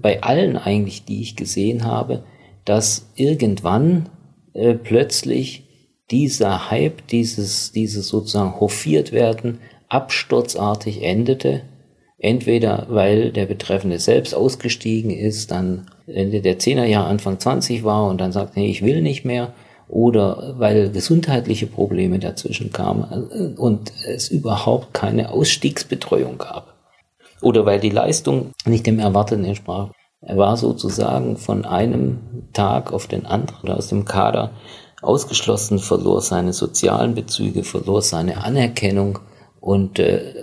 bei 0.00 0.22
allen 0.22 0.56
eigentlich, 0.56 1.04
die 1.04 1.20
ich 1.22 1.36
gesehen 1.36 1.84
habe, 1.84 2.24
dass 2.64 3.10
irgendwann 3.14 4.08
äh, 4.54 4.74
plötzlich 4.74 5.64
dieser 6.10 6.70
Hype, 6.70 7.06
dieses, 7.08 7.72
dieses 7.72 8.08
sozusagen 8.08 8.60
hofiert 8.60 9.12
werden, 9.12 9.58
absturzartig 9.88 11.02
endete. 11.02 11.62
Entweder 12.18 12.86
weil 12.88 13.30
der 13.30 13.46
Betreffende 13.46 13.98
selbst 13.98 14.34
ausgestiegen 14.34 15.10
ist, 15.10 15.50
dann 15.50 15.86
Ende 16.06 16.40
der 16.40 16.58
10er 16.58 16.84
Jahre, 16.84 17.08
Anfang 17.08 17.38
20 17.38 17.84
war 17.84 18.08
und 18.08 18.20
dann 18.20 18.32
sagt, 18.32 18.56
nee, 18.56 18.70
ich 18.70 18.82
will 18.82 19.02
nicht 19.02 19.24
mehr, 19.24 19.52
oder 19.88 20.54
weil 20.58 20.90
gesundheitliche 20.90 21.66
Probleme 21.66 22.18
dazwischen 22.18 22.72
kamen 22.72 23.28
äh, 23.30 23.58
und 23.58 23.92
es 24.06 24.28
überhaupt 24.28 24.92
keine 24.92 25.30
Ausstiegsbetreuung 25.30 26.38
gab 26.38 26.77
oder 27.42 27.66
weil 27.66 27.80
die 27.80 27.90
Leistung 27.90 28.52
nicht 28.64 28.86
dem 28.86 28.98
Erwarteten 28.98 29.44
entsprach. 29.44 29.90
Er 30.20 30.36
war 30.36 30.56
sozusagen 30.56 31.36
von 31.36 31.64
einem 31.64 32.48
Tag 32.52 32.92
auf 32.92 33.06
den 33.06 33.24
anderen 33.26 33.70
aus 33.70 33.88
dem 33.88 34.04
Kader 34.04 34.50
ausgeschlossen, 35.00 35.78
verlor 35.78 36.20
seine 36.20 36.52
sozialen 36.52 37.14
Bezüge, 37.14 37.62
verlor 37.62 38.02
seine 38.02 38.42
Anerkennung 38.42 39.20
und 39.60 39.98
äh, 39.98 40.34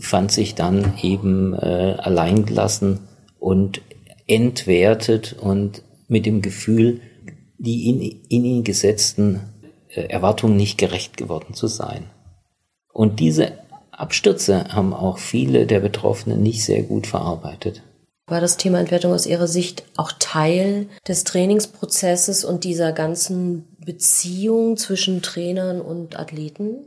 fand 0.00 0.32
sich 0.32 0.54
dann 0.54 0.94
eben 1.02 1.54
äh, 1.54 1.96
alleingelassen 1.98 3.00
und 3.38 3.82
entwertet 4.26 5.36
und 5.38 5.82
mit 6.08 6.26
dem 6.26 6.42
Gefühl, 6.42 7.00
die 7.58 7.88
in, 7.88 8.00
in 8.28 8.44
ihn 8.44 8.64
gesetzten 8.64 9.40
äh, 9.88 10.02
Erwartungen 10.02 10.56
nicht 10.56 10.78
gerecht 10.78 11.16
geworden 11.16 11.54
zu 11.54 11.66
sein. 11.66 12.04
Und 12.92 13.20
diese 13.20 13.52
Abstürze 13.98 14.64
haben 14.68 14.94
auch 14.94 15.18
viele 15.18 15.66
der 15.66 15.80
Betroffenen 15.80 16.42
nicht 16.42 16.64
sehr 16.64 16.82
gut 16.82 17.06
verarbeitet. 17.06 17.82
War 18.28 18.40
das 18.40 18.56
Thema 18.58 18.78
Entwertung 18.78 19.12
aus 19.12 19.26
Ihrer 19.26 19.48
Sicht 19.48 19.84
auch 19.96 20.12
Teil 20.18 20.86
des 21.06 21.24
Trainingsprozesses 21.24 22.44
und 22.44 22.64
dieser 22.64 22.92
ganzen 22.92 23.64
Beziehung 23.84 24.76
zwischen 24.76 25.22
Trainern 25.22 25.80
und 25.80 26.18
Athleten? 26.18 26.86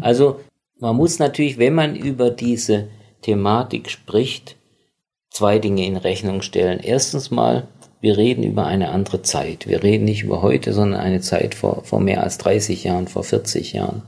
Also 0.00 0.40
man 0.78 0.96
muss 0.96 1.18
natürlich, 1.18 1.58
wenn 1.58 1.74
man 1.74 1.96
über 1.96 2.30
diese 2.30 2.88
Thematik 3.20 3.90
spricht, 3.90 4.56
zwei 5.30 5.58
Dinge 5.58 5.84
in 5.84 5.96
Rechnung 5.96 6.40
stellen. 6.40 6.80
Erstens 6.80 7.30
mal, 7.30 7.66
wir 8.00 8.16
reden 8.16 8.44
über 8.44 8.64
eine 8.64 8.90
andere 8.90 9.22
Zeit. 9.22 9.66
Wir 9.68 9.82
reden 9.82 10.04
nicht 10.04 10.22
über 10.22 10.40
heute, 10.40 10.72
sondern 10.72 11.00
eine 11.00 11.20
Zeit 11.20 11.54
vor, 11.54 11.84
vor 11.84 12.00
mehr 12.00 12.22
als 12.22 12.38
30 12.38 12.84
Jahren, 12.84 13.08
vor 13.08 13.24
40 13.24 13.72
Jahren 13.72 14.02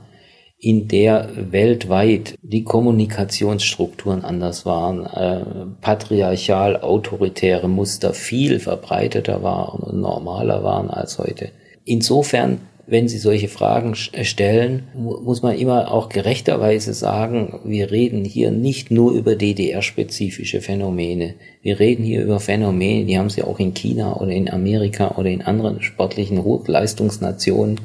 in 0.63 0.87
der 0.87 1.27
weltweit 1.51 2.35
die 2.41 2.63
Kommunikationsstrukturen 2.63 4.23
anders 4.23 4.65
waren, 4.65 5.05
äh, 5.05 5.43
patriarchal 5.81 6.81
autoritäre 6.81 7.67
Muster 7.67 8.13
viel 8.13 8.59
verbreiteter 8.59 9.43
waren 9.43 9.83
und 9.83 9.99
normaler 9.99 10.63
waren 10.63 10.89
als 10.89 11.19
heute. 11.19 11.49
Insofern, 11.83 12.59
wenn 12.87 13.09
Sie 13.09 13.17
solche 13.17 13.49
Fragen 13.49 13.93
stellen, 13.95 14.87
muss 14.93 15.41
man 15.41 15.57
immer 15.57 15.91
auch 15.91 16.07
gerechterweise 16.07 16.93
sagen, 16.93 17.59
wir 17.65 17.91
reden 17.91 18.23
hier 18.23 18.51
nicht 18.51 18.89
nur 18.89 19.11
über 19.11 19.35
DDR-spezifische 19.35 20.61
Phänomene. 20.61 21.33
Wir 21.61 21.81
reden 21.81 22.05
hier 22.05 22.23
über 22.23 22.39
Phänomene, 22.39 23.03
die 23.03 23.19
haben 23.19 23.29
Sie 23.29 23.43
auch 23.43 23.59
in 23.59 23.73
China 23.73 24.15
oder 24.15 24.31
in 24.31 24.49
Amerika 24.49 25.15
oder 25.17 25.29
in 25.29 25.41
anderen 25.41 25.81
sportlichen 25.81 26.41
Hochleistungsnationen. 26.41 27.81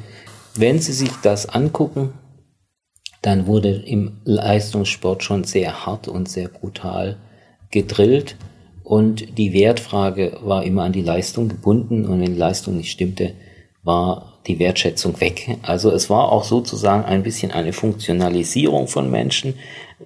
Wenn 0.54 0.78
Sie 0.78 0.92
sich 0.92 1.11
das 1.25 1.49
angucken, 1.49 2.11
dann 3.22 3.46
wurde 3.46 3.70
im 3.70 4.18
Leistungssport 4.25 5.22
schon 5.22 5.44
sehr 5.44 5.87
hart 5.87 6.08
und 6.08 6.28
sehr 6.28 6.48
brutal 6.48 7.16
gedrillt 7.70 8.37
und 8.88 9.37
die 9.37 9.52
Wertfrage 9.52 10.38
war 10.40 10.64
immer 10.64 10.84
an 10.84 10.92
die 10.92 11.02
Leistung 11.02 11.48
gebunden 11.48 12.06
und 12.06 12.22
wenn 12.22 12.32
die 12.32 12.40
Leistung 12.40 12.78
nicht 12.78 12.90
stimmte, 12.90 13.34
war 13.82 14.38
die 14.46 14.58
Wertschätzung 14.58 15.20
weg. 15.20 15.58
Also 15.60 15.90
es 15.90 16.08
war 16.08 16.32
auch 16.32 16.42
sozusagen 16.42 17.04
ein 17.04 17.22
bisschen 17.22 17.52
eine 17.52 17.75
Funktionalisierung 17.75 18.88
von 18.88 19.10
Menschen. 19.10 19.52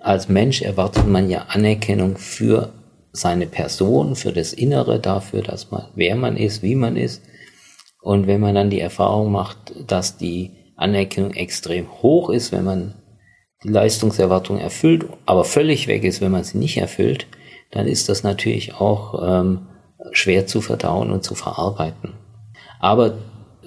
Als 0.00 0.28
Mensch 0.28 0.62
erwartet 0.62 1.06
man 1.06 1.30
ja 1.30 1.42
Anerkennung 1.42 2.16
für 2.16 2.72
seine 3.12 3.46
Person, 3.46 4.16
für 4.16 4.32
das 4.32 4.52
Innere, 4.52 4.98
dafür, 4.98 5.42
dass 5.42 5.70
man, 5.70 5.84
wer 5.94 6.16
man 6.16 6.36
ist, 6.36 6.64
wie 6.64 6.74
man 6.74 6.96
ist. 6.96 7.22
Und 8.00 8.26
wenn 8.26 8.40
man 8.40 8.56
dann 8.56 8.70
die 8.70 8.80
Erfahrung 8.80 9.30
macht, 9.30 9.74
dass 9.86 10.16
die 10.16 10.50
Anerkennung 10.74 11.34
extrem 11.34 11.86
hoch 12.02 12.30
ist, 12.30 12.50
wenn 12.50 12.64
man 12.64 12.94
die 13.64 13.68
Leistungserwartung 13.68 14.58
erfüllt, 14.58 15.06
aber 15.26 15.44
völlig 15.44 15.86
weg 15.86 16.04
ist, 16.04 16.20
wenn 16.20 16.32
man 16.32 16.44
sie 16.44 16.58
nicht 16.58 16.76
erfüllt, 16.76 17.26
dann 17.70 17.86
ist 17.86 18.08
das 18.08 18.22
natürlich 18.22 18.74
auch 18.74 19.22
ähm, 19.26 19.66
schwer 20.10 20.46
zu 20.46 20.60
verdauen 20.60 21.10
und 21.10 21.24
zu 21.24 21.34
verarbeiten. 21.34 22.14
Aber 22.80 23.18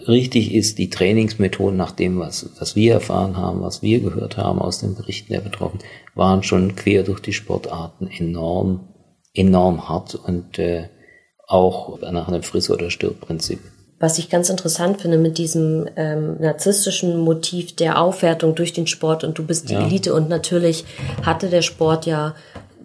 richtig 0.07 0.53
ist, 0.53 0.77
die 0.77 0.89
Trainingsmethoden 0.89 1.77
nach 1.77 1.91
dem, 1.91 2.19
was, 2.19 2.49
was 2.59 2.75
wir 2.75 2.93
erfahren 2.93 3.37
haben, 3.37 3.61
was 3.61 3.81
wir 3.81 3.99
gehört 4.01 4.37
haben 4.37 4.59
aus 4.59 4.79
den 4.79 4.95
Berichten 4.95 5.33
der 5.33 5.41
Betroffenen, 5.41 5.83
waren 6.13 6.43
schon 6.43 6.75
quer 6.75 7.03
durch 7.03 7.21
die 7.21 7.33
Sportarten 7.33 8.07
enorm, 8.07 8.89
enorm 9.33 9.87
hart 9.89 10.15
und 10.15 10.59
äh, 10.59 10.89
auch 11.47 11.99
nach 12.01 12.27
einem 12.27 12.43
Friss- 12.43 12.69
oder 12.69 12.89
Stirb-Prinzip. 12.89 13.59
Was 13.97 14.19
ich 14.19 14.29
ganz 14.29 14.49
interessant 14.49 15.01
finde 15.01 15.17
mit 15.17 15.37
diesem 15.37 15.87
ähm, 15.95 16.37
narzisstischen 16.39 17.17
Motiv 17.17 17.75
der 17.75 17.99
Aufwertung 17.99 18.53
durch 18.53 18.73
den 18.73 18.87
Sport 18.87 19.23
und 19.23 19.37
du 19.37 19.45
bist 19.45 19.69
die 19.69 19.73
ja. 19.73 19.85
Elite 19.85 20.13
und 20.13 20.27
natürlich 20.27 20.85
hatte 21.23 21.49
der 21.49 21.61
Sport 21.61 22.05
ja 22.05 22.35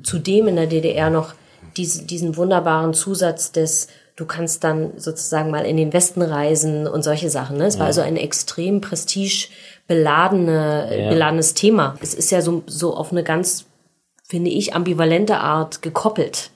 zudem 0.02 0.48
in 0.48 0.56
der 0.56 0.66
DDR 0.66 1.10
noch 1.10 1.34
diese, 1.76 2.04
diesen 2.04 2.36
wunderbaren 2.36 2.94
Zusatz 2.94 3.52
des 3.52 3.88
du 4.20 4.26
kannst 4.26 4.62
dann 4.64 4.92
sozusagen 4.98 5.50
mal 5.50 5.64
in 5.64 5.78
den 5.78 5.94
Westen 5.94 6.22
reisen 6.22 6.86
und 6.86 7.02
solche 7.02 7.30
Sachen. 7.30 7.56
Ne? 7.56 7.64
Es 7.64 7.78
war 7.78 7.86
also 7.86 8.02
ein 8.02 8.18
extrem 8.18 8.82
prestigebeladene, 8.82 11.04
ja. 11.04 11.08
beladenes 11.08 11.54
Thema. 11.54 11.96
Es 12.02 12.12
ist 12.12 12.30
ja 12.30 12.42
so, 12.42 12.62
so 12.66 12.94
auf 12.94 13.12
eine 13.12 13.24
ganz, 13.24 13.64
finde 14.28 14.50
ich, 14.50 14.74
ambivalente 14.74 15.38
Art 15.38 15.80
gekoppelt. 15.80 16.50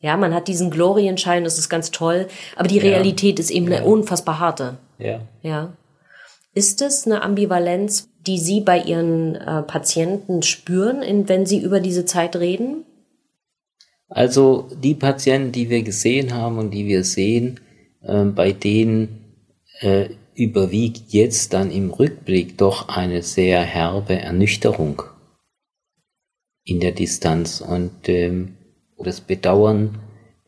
Ja, 0.00 0.16
man 0.16 0.34
hat 0.34 0.48
diesen 0.48 0.70
Glorienschein, 0.70 1.44
das 1.44 1.58
ist 1.58 1.68
ganz 1.68 1.90
toll, 1.90 2.26
aber 2.56 2.68
die 2.68 2.78
Realität 2.78 3.38
ja. 3.38 3.42
ist 3.42 3.50
eben 3.50 3.66
eine 3.66 3.84
unfassbar 3.84 4.38
harte. 4.38 4.78
Ja. 4.98 5.20
Ja. 5.42 5.74
Ist 6.54 6.80
es 6.82 7.06
eine 7.06 7.22
Ambivalenz, 7.22 8.08
die 8.26 8.38
Sie 8.38 8.60
bei 8.60 8.78
Ihren 8.78 9.36
äh, 9.36 9.62
Patienten 9.62 10.42
spüren, 10.42 11.02
in, 11.02 11.28
wenn 11.28 11.46
Sie 11.46 11.58
über 11.58 11.80
diese 11.80 12.06
Zeit 12.06 12.36
reden? 12.36 12.84
Also 14.08 14.68
die 14.82 14.94
Patienten, 14.94 15.52
die 15.52 15.70
wir 15.70 15.82
gesehen 15.82 16.34
haben 16.34 16.58
und 16.58 16.72
die 16.72 16.86
wir 16.86 17.04
sehen, 17.04 17.60
äh, 18.02 18.24
bei 18.24 18.52
denen 18.52 19.34
äh, 19.80 20.08
überwiegt 20.34 21.12
jetzt 21.12 21.52
dann 21.52 21.70
im 21.70 21.90
Rückblick 21.90 22.56
doch 22.58 22.88
eine 22.88 23.22
sehr 23.22 23.60
herbe 23.60 24.14
Ernüchterung 24.14 25.02
in 26.64 26.80
der 26.80 26.92
Distanz 26.92 27.60
und 27.60 28.08
ähm, 28.08 28.56
das 29.02 29.20
Bedauern 29.20 29.98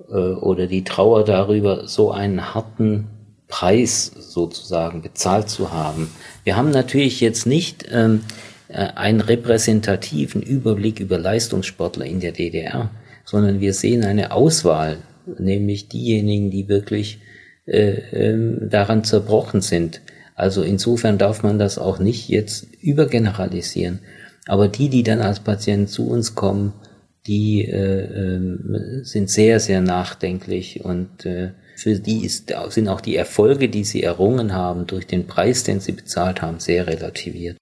äh, 0.08 0.14
oder 0.14 0.66
die 0.66 0.84
Trauer 0.84 1.24
darüber, 1.24 1.88
so 1.88 2.10
einen 2.10 2.54
harten 2.54 3.08
Preis 3.48 4.06
sozusagen 4.06 5.02
bezahlt 5.02 5.48
zu 5.48 5.72
haben. 5.72 6.10
Wir 6.44 6.56
haben 6.56 6.70
natürlich 6.70 7.20
jetzt 7.20 7.46
nicht 7.46 7.86
ähm, 7.90 8.22
äh, 8.68 8.88
einen 8.94 9.20
repräsentativen 9.20 10.42
Überblick 10.42 11.00
über 11.00 11.18
Leistungssportler 11.18 12.06
in 12.06 12.20
der 12.20 12.32
DDR 12.32 12.90
sondern 13.24 13.60
wir 13.60 13.74
sehen 13.74 14.04
eine 14.04 14.32
Auswahl, 14.32 14.98
nämlich 15.38 15.88
diejenigen, 15.88 16.50
die 16.50 16.68
wirklich 16.68 17.20
äh, 17.66 17.92
äh, 17.92 18.68
daran 18.68 19.04
zerbrochen 19.04 19.60
sind. 19.60 20.00
Also 20.34 20.62
insofern 20.62 21.18
darf 21.18 21.42
man 21.42 21.58
das 21.58 21.78
auch 21.78 21.98
nicht 21.98 22.28
jetzt 22.28 22.66
übergeneralisieren. 22.80 24.00
Aber 24.46 24.68
die, 24.68 24.88
die 24.88 25.02
dann 25.02 25.20
als 25.20 25.40
Patienten 25.40 25.86
zu 25.86 26.08
uns 26.08 26.34
kommen, 26.34 26.72
die 27.26 27.64
äh, 27.64 28.04
äh, 28.04 29.04
sind 29.04 29.30
sehr, 29.30 29.60
sehr 29.60 29.80
nachdenklich 29.80 30.84
und 30.84 31.24
äh, 31.24 31.52
für 31.76 31.98
die 31.98 32.24
ist, 32.24 32.52
sind 32.68 32.88
auch 32.88 33.00
die 33.00 33.16
Erfolge, 33.16 33.68
die 33.68 33.84
sie 33.84 34.02
errungen 34.02 34.52
haben 34.52 34.86
durch 34.86 35.06
den 35.06 35.26
Preis, 35.26 35.64
den 35.64 35.80
sie 35.80 35.92
bezahlt 35.92 36.42
haben, 36.42 36.60
sehr 36.60 36.86
relativiert. 36.86 37.56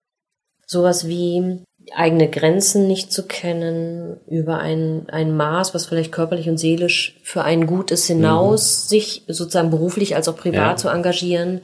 Sowas 0.67 1.07
wie 1.07 1.62
eigene 1.95 2.29
Grenzen 2.29 2.87
nicht 2.87 3.12
zu 3.12 3.26
kennen, 3.26 4.19
über 4.26 4.59
ein, 4.59 5.09
ein 5.11 5.37
Maß, 5.37 5.75
was 5.75 5.87
vielleicht 5.87 6.12
körperlich 6.12 6.49
und 6.49 6.59
seelisch 6.59 7.19
für 7.23 7.43
einen 7.43 7.67
gut 7.67 7.90
ist, 7.90 8.07
hinaus, 8.07 8.85
mhm. 8.85 8.88
sich 8.88 9.23
sozusagen 9.29 9.71
beruflich 9.71 10.17
als 10.17 10.29
auch 10.29 10.37
privat 10.37 10.73
ja. 10.73 10.76
zu 10.76 10.88
engagieren. 10.88 11.61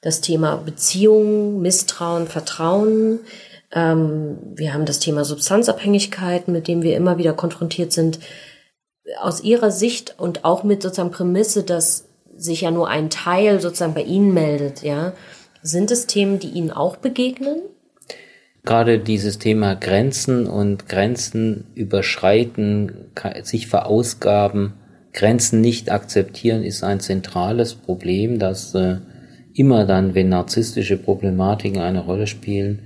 Das 0.00 0.20
Thema 0.20 0.56
Beziehungen, 0.56 1.62
Misstrauen, 1.62 2.26
Vertrauen. 2.26 3.20
Ähm, 3.74 4.38
wir 4.54 4.72
haben 4.72 4.86
das 4.86 5.00
Thema 5.00 5.24
Substanzabhängigkeit, 5.24 6.48
mit 6.48 6.68
dem 6.68 6.82
wir 6.82 6.96
immer 6.96 7.18
wieder 7.18 7.34
konfrontiert 7.34 7.92
sind. 7.92 8.20
Aus 9.20 9.42
Ihrer 9.42 9.70
Sicht 9.70 10.14
und 10.18 10.44
auch 10.44 10.64
mit 10.64 10.82
sozusagen 10.82 11.10
Prämisse, 11.10 11.62
dass 11.62 12.08
sich 12.36 12.62
ja 12.62 12.70
nur 12.70 12.88
ein 12.88 13.10
Teil 13.10 13.60
sozusagen 13.60 13.94
bei 13.94 14.02
Ihnen 14.02 14.32
meldet, 14.32 14.82
ja, 14.82 15.12
sind 15.62 15.90
es 15.90 16.06
Themen, 16.06 16.38
die 16.38 16.48
Ihnen 16.48 16.70
auch 16.70 16.96
begegnen? 16.96 17.58
gerade 18.64 18.98
dieses 18.98 19.38
Thema 19.38 19.74
Grenzen 19.74 20.46
und 20.46 20.88
Grenzen 20.88 21.64
überschreiten, 21.74 22.92
sich 23.42 23.66
verausgaben, 23.66 24.74
Grenzen 25.12 25.60
nicht 25.60 25.92
akzeptieren, 25.92 26.64
ist 26.64 26.82
ein 26.82 27.00
zentrales 27.00 27.74
Problem, 27.74 28.38
das 28.38 28.74
äh, 28.74 28.96
immer 29.52 29.84
dann, 29.84 30.14
wenn 30.14 30.28
narzisstische 30.28 30.96
Problematiken 30.96 31.80
eine 31.80 32.00
Rolle 32.00 32.26
spielen, 32.26 32.80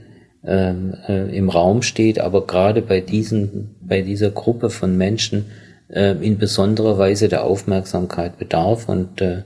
ähm, 0.49 0.95
äh, 1.07 1.37
im 1.37 1.51
Raum 1.51 1.83
steht, 1.83 2.19
aber 2.19 2.47
gerade 2.47 2.83
bei 2.83 3.01
diesen, 3.01 3.77
bei 3.81 4.01
dieser 4.01 4.31
Gruppe 4.31 4.71
von 4.71 4.97
Menschen 4.97 5.47
äh, 5.89 6.13
in 6.25 6.39
besonderer 6.39 6.99
Weise 6.99 7.29
der 7.29 7.45
Aufmerksamkeit 7.45 8.39
bedarf. 8.39 8.89
Und 8.89 9.21
äh, 9.21 9.43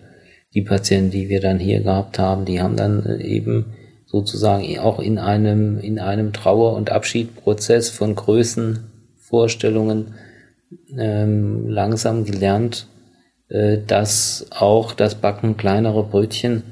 die 0.55 0.63
Patienten, 0.63 1.11
die 1.11 1.29
wir 1.29 1.41
dann 1.41 1.59
hier 1.59 1.81
gehabt 1.81 2.19
haben, 2.19 2.45
die 2.45 2.61
haben 2.61 2.77
dann 2.77 3.05
äh, 3.05 3.23
eben 3.23 3.75
sozusagen 4.07 4.79
auch 4.79 5.01
in 5.01 5.19
einem, 5.19 5.79
in 5.79 5.99
einem 5.99 6.33
Trauer- 6.33 6.77
und 6.77 6.91
Abschiedprozess 6.91 7.91
von 7.91 8.15
Größenvorstellungen 8.15 10.15
ähm, 10.97 11.69
langsam 11.69 12.25
gelernt, 12.25 12.87
äh, 13.49 13.79
dass 13.87 14.47
auch 14.51 14.93
das 14.93 15.17
Backen 15.17 15.57
kleinerer 15.57 16.05
Brötchen 16.05 16.63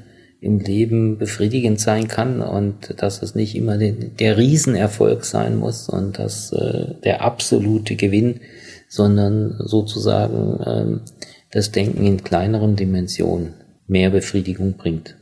im 0.41 0.59
Leben 0.59 1.17
befriedigend 1.17 1.79
sein 1.79 2.09
kann 2.09 2.41
und 2.41 2.95
dass 2.97 3.21
es 3.21 3.35
nicht 3.35 3.55
immer 3.55 3.77
den, 3.77 4.17
der 4.17 4.37
Riesenerfolg 4.37 5.23
sein 5.23 5.57
muss 5.57 5.87
und 5.87 6.19
dass 6.19 6.51
äh, 6.51 6.95
der 7.03 7.21
absolute 7.21 7.95
Gewinn, 7.95 8.41
sondern 8.89 9.55
sozusagen 9.59 10.59
ähm, 10.65 11.01
das 11.51 11.71
Denken 11.71 12.05
in 12.05 12.23
kleineren 12.23 12.75
Dimensionen 12.75 13.53
mehr 13.87 14.09
Befriedigung 14.09 14.73
bringt. 14.77 15.15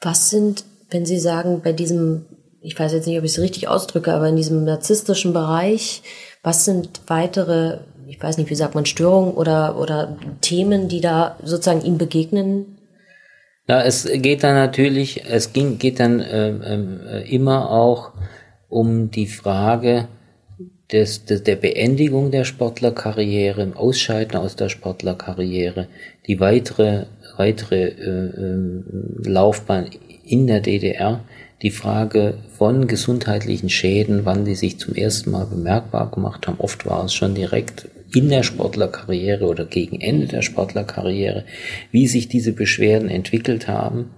Was 0.00 0.30
sind 0.30 0.64
wenn 0.94 1.04
Sie 1.04 1.18
sagen, 1.18 1.60
bei 1.62 1.72
diesem, 1.72 2.24
ich 2.60 2.78
weiß 2.78 2.92
jetzt 2.92 3.06
nicht, 3.06 3.18
ob 3.18 3.24
ich 3.24 3.32
es 3.32 3.40
richtig 3.40 3.68
ausdrücke, 3.68 4.14
aber 4.14 4.28
in 4.28 4.36
diesem 4.36 4.64
narzisstischen 4.64 5.32
Bereich, 5.32 6.02
was 6.42 6.64
sind 6.64 7.00
weitere, 7.08 7.78
ich 8.06 8.22
weiß 8.22 8.38
nicht, 8.38 8.48
wie 8.48 8.54
sagt 8.54 8.76
man, 8.76 8.86
Störungen 8.86 9.34
oder, 9.34 9.78
oder 9.78 10.16
Themen, 10.40 10.88
die 10.88 11.00
da 11.00 11.36
sozusagen 11.42 11.84
ihm 11.84 11.98
begegnen? 11.98 12.73
Na, 13.66 13.82
es 13.82 14.06
geht 14.12 14.44
dann 14.44 14.54
natürlich, 14.56 15.24
es 15.24 15.52
ging, 15.54 15.78
geht 15.78 15.98
dann 15.98 16.20
äh, 16.20 16.50
äh, 16.50 17.34
immer 17.34 17.70
auch 17.70 18.12
um 18.68 19.10
die 19.10 19.26
Frage 19.26 20.08
des, 20.92 21.24
des, 21.24 21.44
der 21.44 21.56
Beendigung 21.56 22.30
der 22.30 22.44
Sportlerkarriere, 22.44 23.62
im 23.62 23.74
Ausscheiden 23.74 24.36
aus 24.36 24.56
der 24.56 24.68
Sportlerkarriere, 24.68 25.88
die 26.26 26.40
weitere, 26.40 27.06
weitere 27.38 27.86
äh, 27.86 28.28
äh, 28.28 29.30
Laufbahn 29.30 29.88
in 30.24 30.46
der 30.46 30.60
DDR 30.60 31.20
die 31.62 31.70
Frage 31.70 32.34
von 32.58 32.86
gesundheitlichen 32.86 33.70
Schäden, 33.70 34.26
wann 34.26 34.44
die 34.44 34.54
sich 34.54 34.78
zum 34.78 34.94
ersten 34.94 35.30
Mal 35.30 35.46
bemerkbar 35.46 36.10
gemacht 36.10 36.46
haben. 36.46 36.60
Oft 36.60 36.84
war 36.84 37.06
es 37.06 37.14
schon 37.14 37.34
direkt 37.34 37.88
in 38.14 38.28
der 38.28 38.42
Sportlerkarriere 38.42 39.46
oder 39.46 39.64
gegen 39.64 40.00
Ende 40.00 40.26
der 40.26 40.42
Sportlerkarriere, 40.42 41.44
wie 41.90 42.06
sich 42.06 42.28
diese 42.28 42.52
Beschwerden 42.52 43.08
entwickelt 43.08 43.68
haben. 43.68 44.10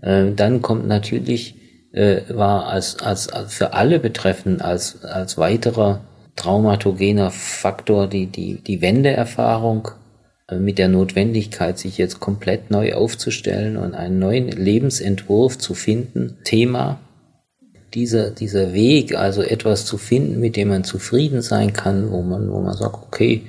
Äh, 0.00 0.32
dann 0.34 0.62
kommt 0.62 0.86
natürlich, 0.86 1.56
äh, 1.92 2.22
war 2.28 2.66
als, 2.66 2.98
als, 3.00 3.28
als 3.28 3.54
für 3.54 3.72
alle 3.72 3.98
Betreffenden 3.98 4.60
als, 4.60 5.04
als 5.04 5.38
weiterer 5.38 6.02
traumatogener 6.36 7.30
Faktor 7.30 8.06
die, 8.06 8.26
die, 8.26 8.62
die 8.62 8.80
Wendeerfahrung 8.80 9.88
äh, 10.48 10.56
mit 10.56 10.78
der 10.78 10.88
Notwendigkeit, 10.88 11.78
sich 11.78 11.98
jetzt 11.98 12.20
komplett 12.20 12.70
neu 12.70 12.94
aufzustellen 12.94 13.76
und 13.76 13.94
einen 13.94 14.18
neuen 14.18 14.48
Lebensentwurf 14.48 15.58
zu 15.58 15.74
finden, 15.74 16.38
Thema. 16.44 17.00
Dieser, 17.94 18.30
dieser 18.30 18.72
Weg, 18.72 19.16
also 19.16 19.42
etwas 19.42 19.84
zu 19.84 19.98
finden, 19.98 20.38
mit 20.38 20.56
dem 20.56 20.68
man 20.68 20.84
zufrieden 20.84 21.42
sein 21.42 21.72
kann, 21.72 22.10
wo 22.10 22.22
man, 22.22 22.50
wo 22.50 22.60
man 22.60 22.76
sagt, 22.76 22.94
okay, 22.94 23.42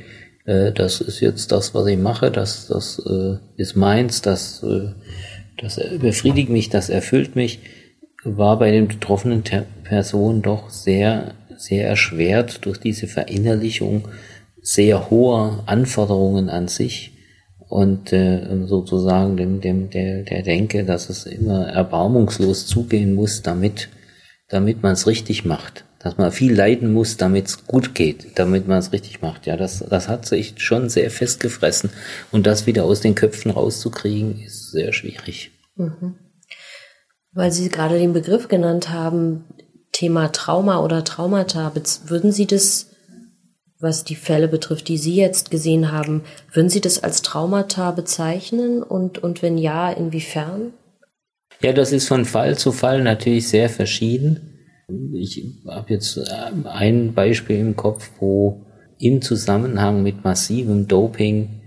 äh, 0.46 0.72
das 0.72 1.02
ist 1.02 1.20
jetzt 1.20 1.52
das, 1.52 1.74
was 1.76 1.86
ich 1.88 1.98
mache, 1.98 2.32
das, 2.32 2.68
das 2.68 3.00
äh, 3.06 3.38
ist 3.58 3.76
meins, 3.76 4.22
das, 4.22 4.64
äh, 4.64 4.94
das 5.60 5.80
befriedigt 6.00 6.50
mich, 6.50 6.70
das 6.70 6.90
erfüllt 6.90 7.36
mich, 7.36 7.60
war 8.24 8.58
bei 8.58 8.72
den 8.72 8.88
betroffenen 8.88 9.44
Personen 9.84 10.42
doch 10.42 10.70
sehr, 10.70 11.34
sehr 11.58 11.88
erschwert 11.88 12.66
durch 12.66 12.80
diese 12.80 13.08
Verinnerlichung 13.08 14.08
sehr 14.62 15.10
hohe 15.10 15.64
Anforderungen 15.66 16.50
an 16.50 16.68
sich 16.68 17.14
und 17.68 18.14
äh, 18.14 18.66
sozusagen 18.66 19.38
dem, 19.38 19.62
dem, 19.62 19.90
der, 19.90 20.24
der 20.24 20.44
Denke, 20.44 20.84
dass 20.84 21.10
es 21.10 21.26
immer 21.26 21.68
erbarmungslos 21.68 22.68
zugehen 22.68 23.16
muss, 23.16 23.42
damit, 23.42 23.90
damit 24.52 24.84
man 24.84 24.94
es 24.94 25.08
richtig 25.08 25.46
macht. 25.46 25.86
Dass 26.00 26.18
man 26.18 26.32
viel 26.32 26.54
leiden 26.54 26.94
muss, 26.94 27.18
damit 27.18 27.48
es 27.48 27.66
gut 27.68 27.96
geht, 27.96 28.38
damit 28.38 28.68
man 28.68 28.80
es 28.80 28.92
richtig 28.92 29.22
macht. 29.22 29.46
Ja, 29.46 29.56
das, 29.56 29.80
das 29.88 30.08
hat 30.08 30.26
sich 30.26 30.56
schon 30.58 30.90
sehr 30.90 31.10
festgefressen. 31.10 31.92
Und 32.32 32.48
das 32.48 32.66
wieder 32.66 32.84
aus 32.84 33.02
den 33.02 33.16
Köpfen 33.16 33.52
rauszukriegen, 33.52 34.42
ist 34.44 34.72
sehr 34.72 34.94
schwierig. 34.94 35.52
Mhm. 35.76 36.16
Weil 37.34 37.52
Sie 37.52 37.70
gerade 37.70 37.98
den 37.98 38.14
Begriff 38.14 38.48
genannt 38.48 38.90
haben, 38.90 39.46
Thema 39.92 40.32
Trauma 40.32 40.84
oder 40.84 41.04
Traumata, 41.04 41.72
würden 42.06 42.32
Sie 42.32 42.48
das, 42.48 42.88
was 43.80 44.04
die 44.04 44.16
Fälle 44.16 44.48
betrifft, 44.48 44.88
die 44.88 44.98
Sie 44.98 45.16
jetzt 45.16 45.50
gesehen 45.50 45.92
haben, 45.92 46.24
würden 46.52 46.70
Sie 46.70 46.82
das 46.82 47.04
als 47.04 47.22
Traumata 47.22 47.92
bezeichnen 47.92 48.84
und, 48.84 49.20
und 49.20 49.42
wenn 49.42 49.58
ja, 49.58 49.92
inwiefern? 49.92 50.74
Ja, 51.62 51.74
das 51.74 51.92
ist 51.92 52.08
von 52.08 52.26
Fall 52.26 52.58
zu 52.58 52.72
Fall 52.72 53.04
natürlich 53.04 53.48
sehr 53.48 53.70
verschieden. 53.70 54.40
Ich 55.14 55.44
habe 55.68 55.94
jetzt 55.94 56.18
ähm, 56.18 56.66
ein 56.66 57.14
Beispiel 57.14 57.58
im 57.58 57.76
Kopf, 57.76 58.10
wo 58.20 58.66
im 58.98 59.22
Zusammenhang 59.22 60.04
mit 60.04 60.24
massivem 60.24 60.88
Doping, 60.88 61.62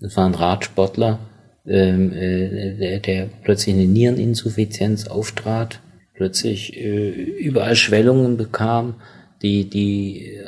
das 0.00 0.16
war 0.16 0.26
ein 0.26 0.34
Radsportler, 0.34 1.18
ähm, 1.66 2.12
äh, 2.12 2.76
der, 2.76 3.00
der 3.00 3.28
plötzlich 3.42 3.74
eine 3.74 3.86
Niereninsuffizienz 3.86 5.06
auftrat, 5.06 5.80
plötzlich 6.14 6.76
äh, 6.76 7.10
überall 7.10 7.74
Schwellungen 7.76 8.36
bekam, 8.36 8.96
die, 9.42 9.68
die 9.68 10.26
äh, 10.26 10.44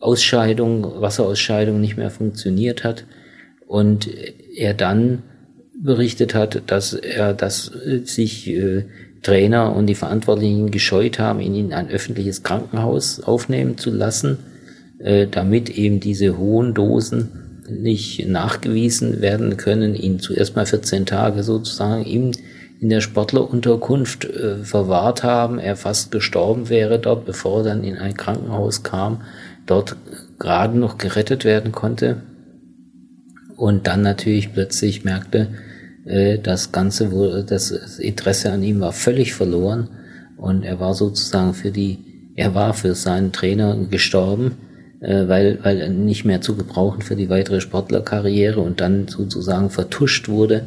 Ausscheidung, 0.00 1.00
Wasserausscheidung 1.00 1.80
nicht 1.80 1.96
mehr 1.96 2.10
funktioniert 2.10 2.84
hat 2.84 3.04
und 3.66 4.08
er 4.56 4.74
dann 4.74 5.22
berichtet 5.82 6.34
hat, 6.34 6.62
dass 6.66 6.92
er, 6.92 7.32
dass 7.32 7.72
sich 8.04 8.48
äh, 8.48 8.84
Trainer 9.22 9.74
und 9.74 9.86
die 9.86 9.94
Verantwortlichen 9.94 10.70
gescheut 10.70 11.18
haben, 11.18 11.40
ihn 11.40 11.54
in 11.54 11.72
ein 11.72 11.88
öffentliches 11.88 12.42
Krankenhaus 12.42 13.20
aufnehmen 13.20 13.76
zu 13.76 13.90
lassen, 13.90 14.38
äh, 14.98 15.26
damit 15.26 15.70
eben 15.70 16.00
diese 16.00 16.38
hohen 16.38 16.74
Dosen 16.74 17.28
nicht 17.68 18.26
nachgewiesen 18.26 19.20
werden 19.20 19.56
können, 19.56 19.94
ihn 19.94 20.18
zuerst 20.18 20.56
mal 20.56 20.66
14 20.66 21.06
Tage 21.06 21.42
sozusagen 21.42 22.04
in, 22.04 22.32
in 22.80 22.88
der 22.88 23.00
Sportlerunterkunft 23.00 24.24
äh, 24.24 24.64
verwahrt 24.64 25.22
haben, 25.22 25.58
er 25.58 25.76
fast 25.76 26.10
gestorben 26.10 26.68
wäre 26.68 26.98
dort, 26.98 27.26
bevor 27.26 27.58
er 27.58 27.64
dann 27.64 27.84
in 27.84 27.96
ein 27.96 28.14
Krankenhaus 28.14 28.82
kam, 28.82 29.22
dort 29.66 29.96
gerade 30.38 30.78
noch 30.78 30.98
gerettet 30.98 31.44
werden 31.44 31.72
konnte. 31.72 32.22
Und 33.56 33.86
dann 33.86 34.00
natürlich 34.00 34.54
plötzlich 34.54 35.04
merkte, 35.04 35.48
äh, 35.48 35.69
das 36.04 36.72
Ganze, 36.72 37.44
das 37.46 37.98
Interesse 37.98 38.50
an 38.50 38.62
ihm 38.62 38.80
war 38.80 38.92
völlig 38.92 39.34
verloren 39.34 39.88
und 40.40 40.64
er 40.64 40.80
war 40.80 40.94
sozusagen 40.94 41.52
für 41.54 41.70
die, 41.70 42.32
er 42.36 42.54
war 42.54 42.72
für 42.72 42.94
seinen 42.94 43.32
Trainer 43.32 43.76
gestorben, 43.90 44.56
äh, 45.00 45.28
weil, 45.28 45.58
weil 45.62 45.80
er 45.80 45.90
nicht 45.90 46.24
mehr 46.24 46.40
zu 46.40 46.56
gebrauchen 46.56 47.02
für 47.02 47.16
die 47.16 47.28
weitere 47.28 47.60
Sportlerkarriere 47.60 48.60
und 48.60 48.80
dann 48.80 49.08
sozusagen 49.08 49.70
vertuscht 49.70 50.28
wurde. 50.28 50.66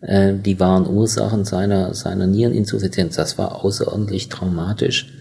Äh, 0.00 0.34
die 0.34 0.58
wahren 0.60 0.86
Ursachen 0.86 1.44
seiner, 1.44 1.94
seiner 1.94 2.26
Niereninsuffizienz. 2.26 3.16
Das 3.16 3.36
war 3.38 3.62
außerordentlich 3.64 4.28
traumatisch. 4.28 5.12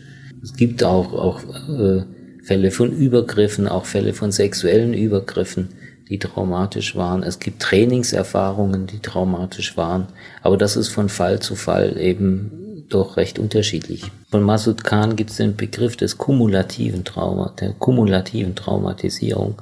Es 0.41 0.54
gibt 0.54 0.84
auch, 0.84 1.13
auch 1.13 1.41
äh, 1.69 2.04
Fälle 2.43 2.72
von 2.72 2.91
Übergriffen, 2.91 3.67
auch 3.67 3.86
Fälle 3.86 4.13
von 4.13 4.32
sexuellen 4.32 4.93
Übergriffen 4.93 5.69
die 6.10 6.19
traumatisch 6.19 6.95
waren. 6.95 7.24
Es 7.24 7.39
gibt 7.39 7.62
Trainingserfahrungen, 7.62 8.88
die 8.88 9.00
traumatisch 9.00 9.78
waren. 9.78 10.08
Aber 10.41 10.58
das 10.58 10.76
ist 10.76 10.89
von 10.89 11.08
Fall 11.08 11.39
zu 11.39 11.56
Fall 11.56 11.98
eben 11.98 12.86
doch 12.89 13.17
recht 13.17 13.38
unterschiedlich. 13.38 14.04
Von 14.32 14.41
Masud 14.41 14.84
Khan 14.84 15.15
gibt 15.15 15.30
es 15.30 15.38
den 15.38 15.56
Begriff 15.56 15.95
des 15.95 16.17
kumulativen 16.17 17.06
Trauma, 17.06 17.54
der 17.60 17.74
kumulativen 17.74 18.56
Traumatisierung. 18.56 19.62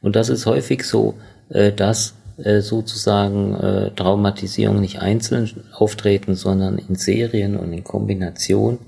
Und 0.00 0.14
das 0.14 0.28
ist 0.28 0.46
häufig 0.46 0.84
so, 0.84 1.14
äh, 1.48 1.72
dass 1.72 2.14
äh, 2.36 2.60
sozusagen 2.60 3.54
äh, 3.54 3.90
Traumatisierung 3.90 4.80
nicht 4.80 5.00
einzeln 5.00 5.50
auftreten, 5.72 6.36
sondern 6.36 6.78
in 6.78 6.94
Serien 6.94 7.56
und 7.56 7.72
in 7.72 7.82
Kombination. 7.82 8.78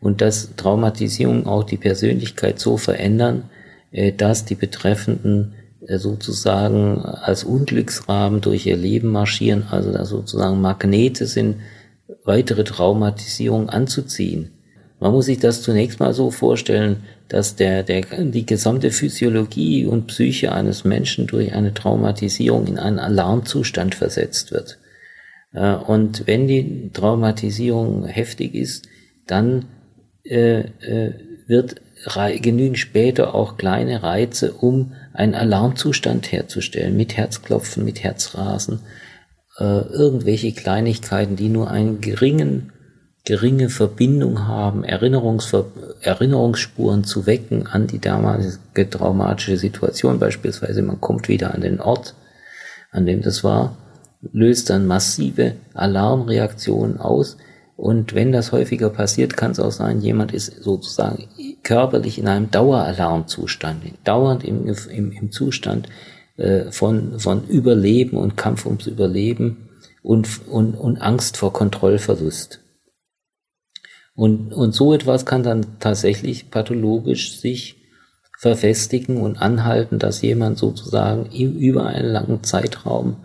Und 0.00 0.20
dass 0.20 0.54
Traumatisierung 0.56 1.46
auch 1.46 1.64
die 1.64 1.76
Persönlichkeit 1.76 2.58
so 2.58 2.76
verändern, 2.76 3.44
dass 4.16 4.46
die 4.46 4.54
Betreffenden 4.56 5.52
sozusagen 5.88 7.00
als 7.00 7.44
Unglücksrahmen 7.44 8.40
durch 8.40 8.66
ihr 8.66 8.76
Leben 8.76 9.08
marschieren, 9.08 9.64
also 9.70 9.92
sozusagen 10.04 10.60
Magnete 10.60 11.26
sind, 11.26 11.56
weitere 12.24 12.64
Traumatisierung 12.64 13.68
anzuziehen. 13.68 14.50
Man 15.00 15.12
muss 15.12 15.26
sich 15.26 15.40
das 15.40 15.62
zunächst 15.62 15.98
mal 15.98 16.14
so 16.14 16.30
vorstellen, 16.30 17.02
dass 17.28 17.56
der, 17.56 17.82
der, 17.82 18.02
die 18.02 18.46
gesamte 18.46 18.92
Physiologie 18.92 19.84
und 19.84 20.06
Psyche 20.06 20.52
eines 20.52 20.84
Menschen 20.84 21.26
durch 21.26 21.54
eine 21.54 21.74
Traumatisierung 21.74 22.66
in 22.66 22.78
einen 22.78 23.00
Alarmzustand 23.00 23.94
versetzt 23.96 24.52
wird. 24.52 24.78
Äh, 25.52 25.74
und 25.74 26.26
wenn 26.26 26.46
die 26.46 26.90
Traumatisierung 26.92 28.06
heftig 28.06 28.54
ist, 28.54 28.86
dann 29.26 29.64
äh, 30.24 30.60
äh, 30.60 31.14
wird 31.46 31.80
genügen 32.40 32.76
später 32.76 33.34
auch 33.34 33.56
kleine 33.56 34.02
Reize, 34.02 34.52
um 34.52 34.92
einen 35.12 35.34
Alarmzustand 35.34 36.32
herzustellen, 36.32 36.96
mit 36.96 37.16
Herzklopfen, 37.16 37.84
mit 37.84 38.02
Herzrasen, 38.02 38.80
äh, 39.58 39.64
irgendwelche 39.64 40.52
Kleinigkeiten, 40.52 41.36
die 41.36 41.48
nur 41.48 41.70
einen 41.70 42.00
geringen, 42.00 42.72
geringe 43.24 43.68
Verbindung 43.68 44.46
haben, 44.48 44.82
Erinnerungsver 44.82 45.66
Erinnerungsspuren 46.00 47.04
zu 47.04 47.26
wecken 47.26 47.66
an 47.66 47.86
die 47.86 48.00
damalige 48.00 48.90
traumatische 48.90 49.56
Situation, 49.56 50.18
beispielsweise 50.18 50.82
man 50.82 51.00
kommt 51.00 51.28
wieder 51.28 51.54
an 51.54 51.60
den 51.60 51.80
Ort, 51.80 52.14
an 52.90 53.06
dem 53.06 53.22
das 53.22 53.44
war, 53.44 53.76
löst 54.32 54.70
dann 54.70 54.86
massive 54.86 55.54
Alarmreaktionen 55.74 56.98
aus, 56.98 57.36
und 57.82 58.14
wenn 58.14 58.30
das 58.30 58.52
häufiger 58.52 58.90
passiert, 58.90 59.36
kann 59.36 59.50
es 59.50 59.58
auch 59.58 59.72
sein, 59.72 60.00
jemand 60.00 60.32
ist 60.32 60.62
sozusagen 60.62 61.26
körperlich 61.64 62.16
in 62.16 62.28
einem 62.28 62.48
Daueralarmzustand, 62.48 63.82
dauernd 64.04 64.44
im, 64.44 64.68
im, 64.68 65.10
im 65.10 65.32
Zustand 65.32 65.88
äh, 66.36 66.70
von, 66.70 67.18
von 67.18 67.44
Überleben 67.48 68.18
und 68.18 68.36
Kampf 68.36 68.66
ums 68.66 68.86
Überleben 68.86 69.68
und, 70.04 70.46
und, 70.46 70.76
und 70.76 71.02
Angst 71.02 71.36
vor 71.36 71.52
Kontrollverlust. 71.52 72.60
Und, 74.14 74.52
und 74.52 74.76
so 74.76 74.94
etwas 74.94 75.26
kann 75.26 75.42
dann 75.42 75.80
tatsächlich 75.80 76.52
pathologisch 76.52 77.40
sich 77.40 77.82
verfestigen 78.38 79.16
und 79.16 79.38
anhalten, 79.38 79.98
dass 79.98 80.22
jemand 80.22 80.56
sozusagen 80.56 81.26
über 81.32 81.86
einen 81.86 82.12
langen 82.12 82.44
Zeitraum 82.44 83.16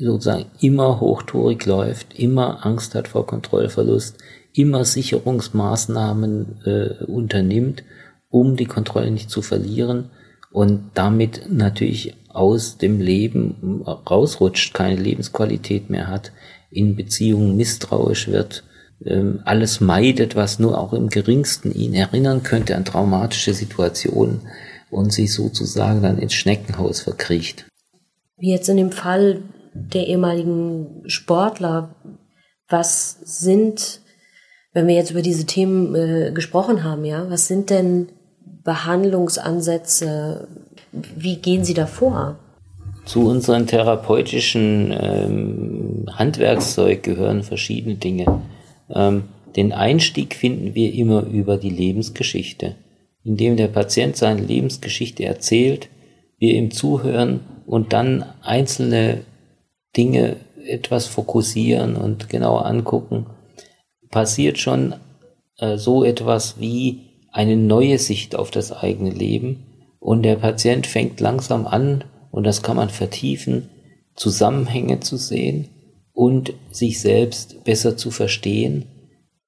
sozusagen 0.00 0.46
immer 0.60 1.00
hochtourig 1.00 1.64
läuft, 1.66 2.18
immer 2.18 2.64
Angst 2.64 2.94
hat 2.94 3.08
vor 3.08 3.26
Kontrollverlust, 3.26 4.18
immer 4.52 4.84
Sicherungsmaßnahmen 4.84 6.62
äh, 6.64 7.04
unternimmt, 7.04 7.84
um 8.28 8.56
die 8.56 8.66
Kontrolle 8.66 9.10
nicht 9.10 9.30
zu 9.30 9.42
verlieren 9.42 10.10
und 10.52 10.90
damit 10.94 11.48
natürlich 11.50 12.14
aus 12.28 12.78
dem 12.78 13.00
Leben 13.00 13.82
rausrutscht, 13.84 14.74
keine 14.74 15.00
Lebensqualität 15.00 15.90
mehr 15.90 16.08
hat, 16.08 16.32
in 16.70 16.96
Beziehungen 16.96 17.56
misstrauisch 17.56 18.28
wird, 18.28 18.64
ähm, 19.04 19.40
alles 19.44 19.80
meidet, 19.80 20.36
was 20.36 20.58
nur 20.58 20.78
auch 20.78 20.92
im 20.92 21.08
geringsten 21.08 21.72
ihn 21.72 21.94
erinnern 21.94 22.42
könnte 22.42 22.76
an 22.76 22.84
traumatische 22.84 23.54
Situationen 23.54 24.42
und 24.90 25.12
sich 25.12 25.32
sozusagen 25.32 26.02
dann 26.02 26.18
ins 26.18 26.34
Schneckenhaus 26.34 27.00
verkriecht. 27.00 27.66
Wie 28.36 28.50
jetzt 28.50 28.68
in 28.68 28.76
dem 28.76 28.92
Fall 28.92 29.42
der 29.72 30.06
ehemaligen 30.06 31.02
Sportler, 31.06 31.94
was 32.68 33.18
sind, 33.24 34.00
wenn 34.72 34.86
wir 34.86 34.94
jetzt 34.94 35.10
über 35.10 35.22
diese 35.22 35.46
Themen 35.46 35.94
äh, 35.94 36.32
gesprochen 36.32 36.84
haben, 36.84 37.04
ja, 37.04 37.28
was 37.30 37.48
sind 37.48 37.70
denn 37.70 38.08
Behandlungsansätze? 38.64 40.48
Wie 40.92 41.36
gehen 41.36 41.64
Sie 41.64 41.74
da 41.74 41.86
vor? 41.86 42.38
Zu 43.04 43.28
unseren 43.28 43.66
therapeutischen 43.66 44.92
ähm, 44.92 46.06
Handwerkszeug 46.12 47.02
gehören 47.02 47.42
verschiedene 47.42 47.96
Dinge. 47.96 48.42
Ähm, 48.94 49.24
den 49.56 49.72
Einstieg 49.72 50.34
finden 50.34 50.74
wir 50.74 50.92
immer 50.92 51.24
über 51.24 51.56
die 51.56 51.70
Lebensgeschichte, 51.70 52.76
indem 53.24 53.56
der 53.56 53.68
Patient 53.68 54.16
seine 54.16 54.42
Lebensgeschichte 54.42 55.24
erzählt, 55.24 55.88
wir 56.38 56.54
ihm 56.54 56.70
zuhören 56.70 57.40
und 57.66 57.92
dann 57.92 58.24
einzelne 58.42 59.22
Dinge 59.96 60.36
etwas 60.66 61.06
fokussieren 61.06 61.96
und 61.96 62.28
genauer 62.28 62.66
angucken, 62.66 63.26
passiert 64.10 64.58
schon 64.58 64.94
äh, 65.58 65.76
so 65.76 66.04
etwas 66.04 66.60
wie 66.60 67.10
eine 67.32 67.56
neue 67.56 67.98
Sicht 67.98 68.34
auf 68.34 68.50
das 68.50 68.72
eigene 68.72 69.10
Leben 69.10 69.66
und 70.00 70.22
der 70.22 70.36
Patient 70.36 70.86
fängt 70.86 71.20
langsam 71.20 71.66
an, 71.66 72.04
und 72.30 72.44
das 72.44 72.62
kann 72.62 72.76
man 72.76 72.90
vertiefen, 72.90 73.68
Zusammenhänge 74.14 75.00
zu 75.00 75.16
sehen 75.16 75.68
und 76.12 76.52
sich 76.70 77.00
selbst 77.00 77.64
besser 77.64 77.96
zu 77.96 78.10
verstehen, 78.10 78.86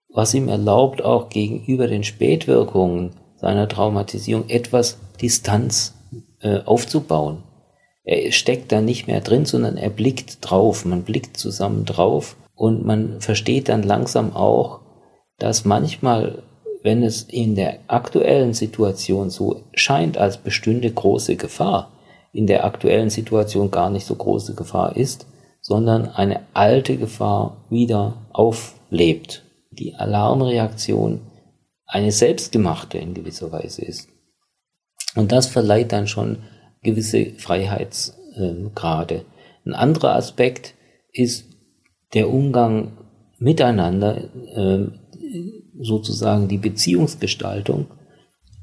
was 0.08 0.34
ihm 0.34 0.48
erlaubt, 0.48 1.02
auch 1.02 1.28
gegenüber 1.28 1.86
den 1.86 2.04
Spätwirkungen 2.04 3.10
seiner 3.36 3.68
Traumatisierung 3.68 4.48
etwas 4.48 4.98
Distanz 5.20 5.94
äh, 6.40 6.60
aufzubauen. 6.60 7.42
Er 8.04 8.32
steckt 8.32 8.72
da 8.72 8.80
nicht 8.80 9.06
mehr 9.06 9.20
drin, 9.20 9.44
sondern 9.44 9.76
er 9.76 9.90
blickt 9.90 10.38
drauf. 10.40 10.84
Man 10.84 11.02
blickt 11.02 11.36
zusammen 11.36 11.84
drauf 11.84 12.36
Und 12.54 12.84
man 12.84 13.20
versteht 13.20 13.68
dann 13.68 13.82
langsam 13.82 14.34
auch, 14.34 14.80
dass 15.38 15.64
manchmal, 15.64 16.42
wenn 16.82 17.02
es 17.02 17.22
in 17.22 17.54
der 17.54 17.78
aktuellen 17.86 18.54
Situation 18.54 19.30
so 19.30 19.62
scheint, 19.74 20.18
als 20.18 20.36
bestünde 20.36 20.90
große 20.90 21.36
Gefahr, 21.36 21.90
in 22.32 22.46
der 22.46 22.64
aktuellen 22.64 23.10
Situation 23.10 23.70
gar 23.70 23.90
nicht 23.90 24.06
so 24.06 24.14
große 24.14 24.54
Gefahr 24.54 24.96
ist, 24.96 25.26
sondern 25.60 26.08
eine 26.08 26.40
alte 26.54 26.96
Gefahr 26.96 27.64
wieder 27.70 28.14
auflebt. 28.32 29.44
Die 29.70 29.94
Alarmreaktion 29.94 31.20
eine 31.86 32.10
selbstgemachte 32.10 32.98
in 32.98 33.14
gewisser 33.14 33.52
Weise 33.52 33.82
ist. 33.84 34.08
Und 35.14 35.30
das 35.30 35.46
verleiht 35.46 35.92
dann 35.92 36.06
schon 36.06 36.38
gewisse 36.82 37.32
Freiheitsgrade. 37.38 39.24
Ein 39.64 39.74
anderer 39.74 40.16
Aspekt 40.16 40.74
ist 41.12 41.46
der 42.14 42.28
Umgang 42.28 42.92
miteinander, 43.38 44.28
ähm, 44.54 44.98
sozusagen 45.78 46.48
die 46.48 46.58
Beziehungsgestaltung. 46.58 47.86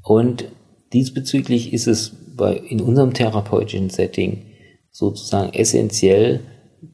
Und 0.02 0.44
diesbezüglich 0.92 1.72
ist 1.72 1.86
es 1.86 2.12
bei, 2.36 2.56
in 2.56 2.80
unserem 2.80 3.12
therapeutischen 3.12 3.90
Setting 3.90 4.46
sozusagen 4.90 5.52
essentiell, 5.52 6.40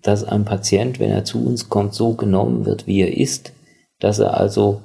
dass 0.03 0.25
ein 0.25 0.45
Patient, 0.45 0.99
wenn 0.99 1.11
er 1.11 1.25
zu 1.25 1.45
uns 1.45 1.69
kommt, 1.69 1.95
so 1.95 2.15
genommen 2.15 2.65
wird, 2.67 2.87
wie 2.87 3.01
er 3.01 3.17
ist, 3.17 3.53
dass 4.01 4.19
er 4.19 4.39
also 4.39 4.83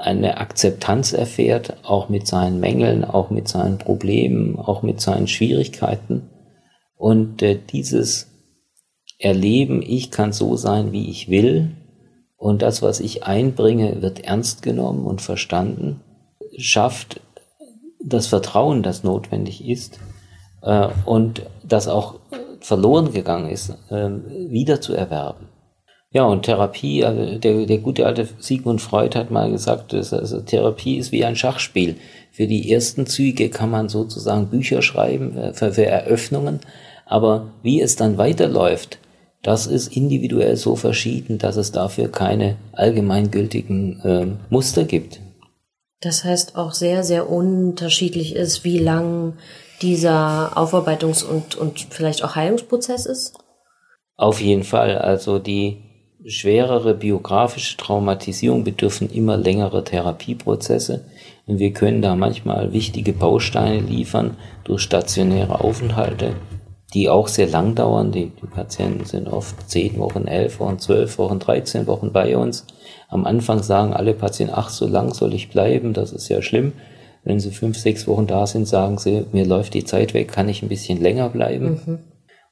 eine 0.00 0.38
Akzeptanz 0.38 1.12
erfährt, 1.12 1.76
auch 1.84 2.08
mit 2.08 2.26
seinen 2.26 2.60
Mängeln, 2.60 3.04
auch 3.04 3.30
mit 3.30 3.48
seinen 3.48 3.78
Problemen, 3.78 4.58
auch 4.58 4.82
mit 4.82 5.00
seinen 5.00 5.26
Schwierigkeiten. 5.26 6.30
Und 6.96 7.42
äh, 7.42 7.58
dieses 7.58 8.28
Erleben, 9.18 9.82
ich 9.82 10.10
kann 10.10 10.32
so 10.32 10.56
sein, 10.56 10.92
wie 10.92 11.10
ich 11.10 11.28
will, 11.28 11.76
und 12.36 12.62
das, 12.62 12.82
was 12.82 13.00
ich 13.00 13.24
einbringe, 13.24 14.00
wird 14.00 14.20
ernst 14.20 14.62
genommen 14.62 15.04
und 15.04 15.20
verstanden, 15.20 16.00
schafft 16.56 17.20
das 18.02 18.28
Vertrauen, 18.28 18.84
das 18.84 19.02
notwendig 19.02 19.66
ist 19.66 19.98
äh, 20.62 20.88
und 21.04 21.42
das 21.64 21.88
auch 21.88 22.20
verloren 22.60 23.12
gegangen 23.12 23.50
ist, 23.50 23.70
äh, 23.90 24.08
wieder 24.50 24.80
zu 24.80 24.94
erwerben. 24.94 25.48
Ja, 26.10 26.24
und 26.24 26.44
Therapie, 26.44 27.04
also 27.04 27.38
der, 27.38 27.66
der 27.66 27.78
gute 27.78 28.06
alte 28.06 28.26
Sigmund 28.38 28.80
Freud 28.80 29.16
hat 29.18 29.30
mal 29.30 29.50
gesagt, 29.50 29.92
dass, 29.92 30.14
also 30.14 30.40
Therapie 30.40 30.96
ist 30.96 31.12
wie 31.12 31.24
ein 31.24 31.36
Schachspiel. 31.36 31.96
Für 32.32 32.46
die 32.46 32.72
ersten 32.72 33.06
Züge 33.06 33.50
kann 33.50 33.70
man 33.70 33.90
sozusagen 33.90 34.48
Bücher 34.48 34.80
schreiben, 34.80 35.36
äh, 35.36 35.52
für, 35.52 35.72
für 35.72 35.84
Eröffnungen, 35.84 36.60
aber 37.04 37.52
wie 37.62 37.80
es 37.82 37.96
dann 37.96 38.16
weiterläuft, 38.16 38.98
das 39.42 39.66
ist 39.66 39.94
individuell 39.94 40.56
so 40.56 40.76
verschieden, 40.76 41.38
dass 41.38 41.56
es 41.56 41.72
dafür 41.72 42.10
keine 42.10 42.56
allgemeingültigen 42.72 44.00
äh, 44.00 44.26
Muster 44.50 44.84
gibt. 44.84 45.20
Das 46.00 46.24
heißt 46.24 46.56
auch 46.56 46.72
sehr, 46.72 47.04
sehr 47.04 47.28
unterschiedlich 47.28 48.34
ist, 48.34 48.64
wie 48.64 48.78
lang 48.78 49.34
dieser 49.82 50.56
Aufarbeitungs- 50.56 51.24
und, 51.24 51.56
und 51.56 51.86
vielleicht 51.90 52.24
auch 52.24 52.34
Heilungsprozess 52.34 53.06
ist? 53.06 53.34
Auf 54.16 54.40
jeden 54.40 54.64
Fall. 54.64 54.98
Also 54.98 55.38
die 55.38 55.87
schwerere 56.26 56.94
biografische 56.94 57.76
Traumatisierung 57.76 58.64
bedürfen 58.64 59.10
immer 59.10 59.36
längere 59.36 59.84
Therapieprozesse 59.84 61.04
und 61.46 61.58
wir 61.58 61.72
können 61.72 62.02
da 62.02 62.14
manchmal 62.16 62.72
wichtige 62.72 63.12
Bausteine 63.12 63.80
liefern 63.80 64.36
durch 64.64 64.82
stationäre 64.82 65.60
Aufenthalte, 65.60 66.34
die 66.92 67.08
auch 67.08 67.28
sehr 67.28 67.46
lang 67.46 67.74
dauern. 67.74 68.12
Die, 68.12 68.30
die 68.30 68.46
Patienten 68.46 69.04
sind 69.04 69.28
oft 69.28 69.70
zehn 69.70 69.98
Wochen, 69.98 70.26
elf 70.26 70.60
Wochen, 70.60 70.78
zwölf 70.78 71.18
Wochen, 71.18 71.38
13 71.38 71.86
Wochen 71.86 72.12
bei 72.12 72.36
uns. 72.36 72.66
Am 73.08 73.24
Anfang 73.24 73.62
sagen 73.62 73.94
alle 73.94 74.14
Patienten, 74.14 74.54
ach, 74.54 74.68
so 74.68 74.86
lang 74.86 75.14
soll 75.14 75.32
ich 75.34 75.50
bleiben, 75.50 75.92
das 75.92 76.12
ist 76.12 76.28
ja 76.28 76.42
schlimm. 76.42 76.72
Wenn 77.24 77.40
sie 77.40 77.50
fünf, 77.50 77.78
sechs 77.78 78.06
Wochen 78.06 78.26
da 78.26 78.46
sind, 78.46 78.66
sagen 78.66 78.98
sie, 78.98 79.26
mir 79.32 79.46
läuft 79.46 79.74
die 79.74 79.84
Zeit 79.84 80.14
weg, 80.14 80.28
kann 80.28 80.48
ich 80.48 80.62
ein 80.62 80.68
bisschen 80.68 81.00
länger 81.00 81.28
bleiben. 81.28 81.80
Mhm. 81.84 81.98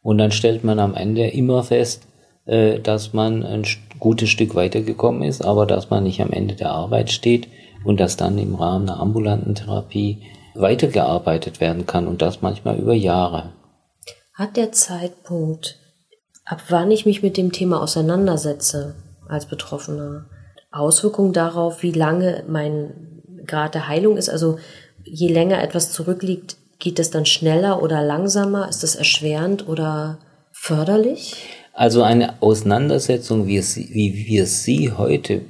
Und 0.02 0.18
dann 0.18 0.33
stellt 0.33 0.64
man 0.64 0.79
am 0.79 0.94
Ende 0.94 1.26
immer 1.29 1.62
fest, 1.62 2.07
äh, 2.46 2.80
dass 2.80 3.12
man 3.12 3.44
ein 3.44 3.64
gutes 3.98 4.28
Stück 4.28 4.54
weitergekommen 4.54 5.22
ist, 5.22 5.44
aber 5.44 5.66
dass 5.66 5.90
man 5.90 6.04
nicht 6.04 6.20
am 6.20 6.30
Ende 6.30 6.54
der 6.54 6.70
Arbeit 6.70 7.11
steht 7.11 7.48
und 7.85 8.00
dass 8.00 8.16
dann 8.16 8.38
im 8.38 8.54
Rahmen 8.54 8.88
einer 8.88 9.00
ambulanten 9.00 9.54
Therapie 9.54 10.22
weitergearbeitet 10.54 11.61
werden 11.61 11.87
kann 11.87 12.09
und 12.09 12.22
das 12.22 12.42
manchmal 12.42 12.78
über 12.78 12.94
Jahre. 12.94 13.52
Hat 14.32 14.56
der 14.56 14.72
Zeitpunkt, 14.72 15.78
ab 16.44 16.62
wann 16.68 16.90
ich 16.90 17.06
mich 17.06 17.22
mit 17.22 17.37
dem 17.37 17.52
Thema 17.52 17.82
auseinandersetze 17.82 18.94
als 19.28 19.46
Betroffener, 19.46 20.26
Auswirkungen 20.70 21.32
darauf, 21.32 21.82
wie 21.82 21.92
lange 21.92 22.44
mein 22.48 23.22
Grad 23.46 23.74
der 23.74 23.88
Heilung 23.88 24.16
ist? 24.16 24.28
Also 24.28 24.59
je 25.04 25.28
länger 25.28 25.62
etwas 25.62 25.92
zurückliegt, 25.92 26.56
geht 26.78 26.98
es 26.98 27.11
dann 27.11 27.24
schneller 27.24 27.82
oder 27.82 28.02
langsamer? 28.02 28.68
Ist 28.68 28.85
es 28.85 28.94
erschwerend 28.94 29.68
oder 29.68 30.18
förderlich? 30.52 31.48
Also 31.77 32.03
eine 32.03 32.41
Auseinandersetzung, 32.41 33.47
wie, 33.47 33.59
es, 33.59 33.77
wie 33.77 34.27
wir 34.27 34.47
sie 34.47 34.93
heute, 34.93 35.43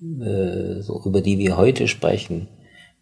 äh, 0.00 0.80
so 0.80 1.02
über 1.04 1.20
die 1.20 1.38
wir 1.38 1.58
heute 1.58 1.88
sprechen, 1.88 2.48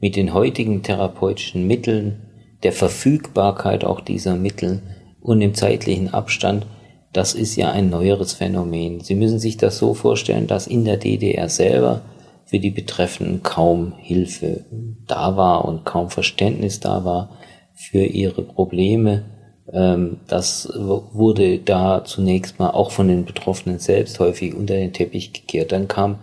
mit 0.01 0.17
den 0.17 0.35
heutigen 0.35 0.83
therapeutischen 0.83 1.69
Mitteln, 1.69 2.23
der 2.65 2.73
Verfügbarkeit 2.73 3.85
auch 3.85 4.01
dieser 4.01 4.35
Mittel 4.35 4.83
und 5.21 5.39
dem 5.39 5.55
zeitlichen 5.55 6.13
Abstand, 6.13 6.67
das 7.13 7.35
ist 7.35 7.55
ja 7.55 7.71
ein 7.71 7.89
neueres 7.89 8.33
Phänomen. 8.33 8.99
Sie 8.99 9.15
müssen 9.15 9.39
sich 9.39 9.57
das 9.57 9.79
so 9.79 9.95
vorstellen, 9.95 10.49
dass 10.49 10.67
in 10.67 10.85
der 10.85 10.97
DDR 10.97 11.49
selber 11.49 12.03
für 12.47 12.59
die 12.59 12.73
Betreffenden 12.73 13.45
kaum 13.45 13.93
Hilfe 13.97 14.65
da 15.07 15.37
war 15.37 15.67
und 15.67 15.85
kaum 15.85 16.11
Verständnis 16.11 16.81
da 16.81 17.05
war 17.05 17.31
für 17.77 18.03
ihre 18.03 18.43
Probleme 18.43 19.36
das 19.69 20.73
wurde 20.77 21.59
da 21.59 22.05
zunächst 22.05 22.61
mal 22.61 22.71
auch 22.71 22.93
von 22.93 23.09
den 23.09 23.25
Betroffenen 23.25 23.81
selbst 23.81 24.21
häufig 24.21 24.55
unter 24.55 24.75
den 24.75 24.93
Teppich 24.93 25.33
gekehrt. 25.33 25.73
Dann 25.73 25.89
kam 25.89 26.21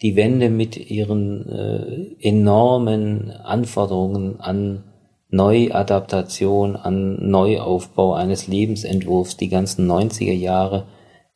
die 0.00 0.16
Wende 0.16 0.50
mit 0.50 0.90
ihren 0.90 1.48
äh, 1.48 2.28
enormen 2.28 3.30
Anforderungen 3.30 4.38
an 4.38 4.84
Neuadaptation, 5.30 6.76
an 6.76 7.16
Neuaufbau 7.28 8.14
eines 8.14 8.46
Lebensentwurfs. 8.46 9.36
Die 9.36 9.48
ganzen 9.48 9.90
90er 9.90 10.32
Jahre 10.32 10.84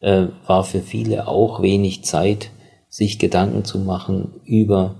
äh, 0.01 0.27
war 0.47 0.65
für 0.65 0.81
viele 0.81 1.27
auch 1.29 1.63
wenig 1.63 2.05
Zeit, 2.05 2.51
sich 2.89 3.19
Gedanken 3.19 3.65
zu 3.65 3.79
machen 3.79 4.41
über 4.45 4.97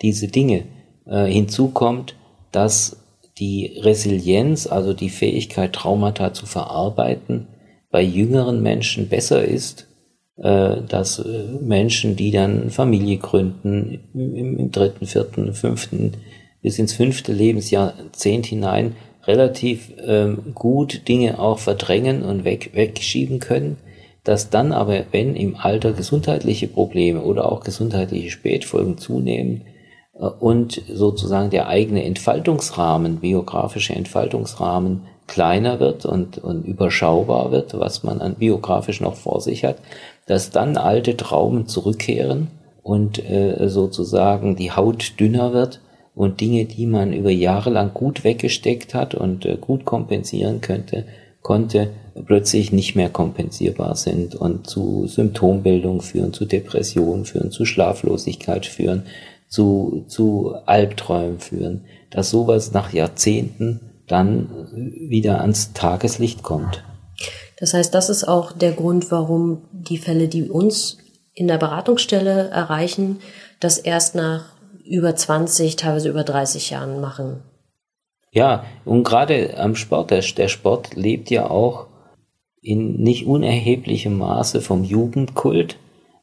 diese 0.00 0.28
Dinge. 0.28 0.64
Äh, 1.06 1.26
hinzu 1.26 1.68
kommt, 1.68 2.16
dass 2.50 3.01
die 3.42 3.76
Resilienz, 3.80 4.68
also 4.68 4.94
die 4.94 5.10
Fähigkeit, 5.10 5.72
Traumata 5.72 6.32
zu 6.32 6.46
verarbeiten, 6.46 7.48
bei 7.90 8.00
jüngeren 8.00 8.62
Menschen 8.62 9.08
besser 9.08 9.44
ist, 9.44 9.88
äh, 10.36 10.76
dass 10.88 11.18
äh, 11.18 11.44
Menschen, 11.60 12.14
die 12.14 12.30
dann 12.30 12.70
Familie 12.70 13.16
gründen, 13.16 13.98
im, 14.14 14.70
dritten, 14.70 15.06
vierten, 15.06 15.54
fünften, 15.54 16.12
bis 16.62 16.78
ins 16.78 16.92
fünfte 16.92 17.32
Lebensjahrzehnt 17.32 18.46
hinein 18.46 18.94
relativ 19.24 19.92
ähm, 20.06 20.52
gut 20.54 21.08
Dinge 21.08 21.40
auch 21.40 21.58
verdrängen 21.58 22.22
und 22.22 22.44
weg, 22.44 22.70
wegschieben 22.74 23.40
können, 23.40 23.76
dass 24.22 24.50
dann 24.50 24.70
aber, 24.70 25.06
wenn 25.10 25.34
im 25.34 25.56
Alter 25.56 25.92
gesundheitliche 25.92 26.68
Probleme 26.68 27.20
oder 27.22 27.50
auch 27.50 27.64
gesundheitliche 27.64 28.30
Spätfolgen 28.30 28.98
zunehmen, 28.98 29.62
und 30.12 30.82
sozusagen 30.92 31.50
der 31.50 31.68
eigene 31.68 32.04
Entfaltungsrahmen, 32.04 33.16
biografische 33.16 33.94
Entfaltungsrahmen 33.94 35.02
kleiner 35.26 35.80
wird 35.80 36.04
und, 36.04 36.38
und 36.38 36.64
überschaubar 36.64 37.50
wird, 37.50 37.78
was 37.78 38.02
man 38.02 38.20
an 38.20 38.34
biografisch 38.34 39.00
noch 39.00 39.14
vor 39.14 39.40
sich 39.40 39.64
hat, 39.64 39.76
dass 40.26 40.50
dann 40.50 40.76
alte 40.76 41.16
Traumen 41.16 41.66
zurückkehren 41.66 42.48
und 42.82 43.18
äh, 43.24 43.68
sozusagen 43.68 44.56
die 44.56 44.72
Haut 44.72 45.18
dünner 45.18 45.52
wird 45.52 45.80
und 46.14 46.40
Dinge, 46.40 46.66
die 46.66 46.86
man 46.86 47.12
über 47.12 47.30
Jahre 47.30 47.70
lang 47.70 47.94
gut 47.94 48.24
weggesteckt 48.24 48.94
hat 48.94 49.14
und 49.14 49.46
äh, 49.46 49.56
gut 49.58 49.84
kompensieren 49.84 50.60
könnte, 50.60 51.06
konnte, 51.40 51.90
plötzlich 52.26 52.72
nicht 52.72 52.94
mehr 52.94 53.08
kompensierbar 53.08 53.96
sind 53.96 54.34
und 54.34 54.66
zu 54.66 55.06
Symptombildung 55.06 56.02
führen, 56.02 56.32
zu 56.32 56.44
Depressionen 56.44 57.24
führen, 57.24 57.50
zu 57.50 57.64
Schlaflosigkeit 57.64 58.66
führen, 58.66 59.04
zu, 59.52 60.06
zu 60.08 60.54
Albträumen 60.64 61.38
führen, 61.38 61.84
dass 62.10 62.30
sowas 62.30 62.72
nach 62.72 62.90
Jahrzehnten 62.94 63.80
dann 64.08 64.48
wieder 64.72 65.42
ans 65.42 65.74
Tageslicht 65.74 66.42
kommt. 66.42 66.82
Das 67.58 67.74
heißt, 67.74 67.92
das 67.94 68.08
ist 68.08 68.24
auch 68.24 68.52
der 68.52 68.72
Grund, 68.72 69.10
warum 69.10 69.68
die 69.72 69.98
Fälle, 69.98 70.28
die 70.28 70.48
uns 70.48 70.96
in 71.34 71.48
der 71.48 71.58
Beratungsstelle 71.58 72.48
erreichen, 72.48 73.18
das 73.60 73.76
erst 73.76 74.14
nach 74.14 74.46
über 74.86 75.14
20, 75.14 75.76
teilweise 75.76 76.08
über 76.08 76.24
30 76.24 76.70
Jahren 76.70 77.02
machen. 77.02 77.42
Ja, 78.32 78.64
und 78.86 79.04
gerade 79.04 79.58
am 79.58 79.76
Sport, 79.76 80.10
der, 80.10 80.22
der 80.22 80.48
Sport 80.48 80.96
lebt 80.96 81.30
ja 81.30 81.50
auch 81.50 81.88
in 82.62 83.02
nicht 83.02 83.26
unerheblichem 83.26 84.16
Maße 84.16 84.62
vom 84.62 84.82
Jugendkult 84.82 85.76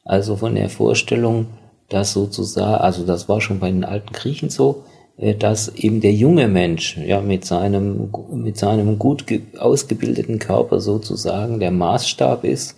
Also 0.03 0.35
von 0.35 0.55
der 0.55 0.69
Vorstellung, 0.69 1.45
dass 1.89 2.13
sozusagen, 2.13 2.81
also 2.81 3.05
das 3.05 3.27
war 3.27 3.41
schon 3.41 3.59
bei 3.59 3.69
den 3.69 3.83
alten 3.83 4.13
Griechen 4.13 4.49
so, 4.49 4.83
äh, 5.17 5.35
dass 5.35 5.69
eben 5.75 6.01
der 6.01 6.13
junge 6.13 6.47
Mensch 6.47 6.97
ja 6.97 7.21
mit 7.21 7.45
seinem 7.45 8.11
mit 8.31 8.57
seinem 8.57 8.97
gut 8.97 9.25
ausgebildeten 9.57 10.39
Körper 10.39 10.79
sozusagen 10.79 11.59
der 11.59 11.71
Maßstab 11.71 12.43
ist 12.43 12.75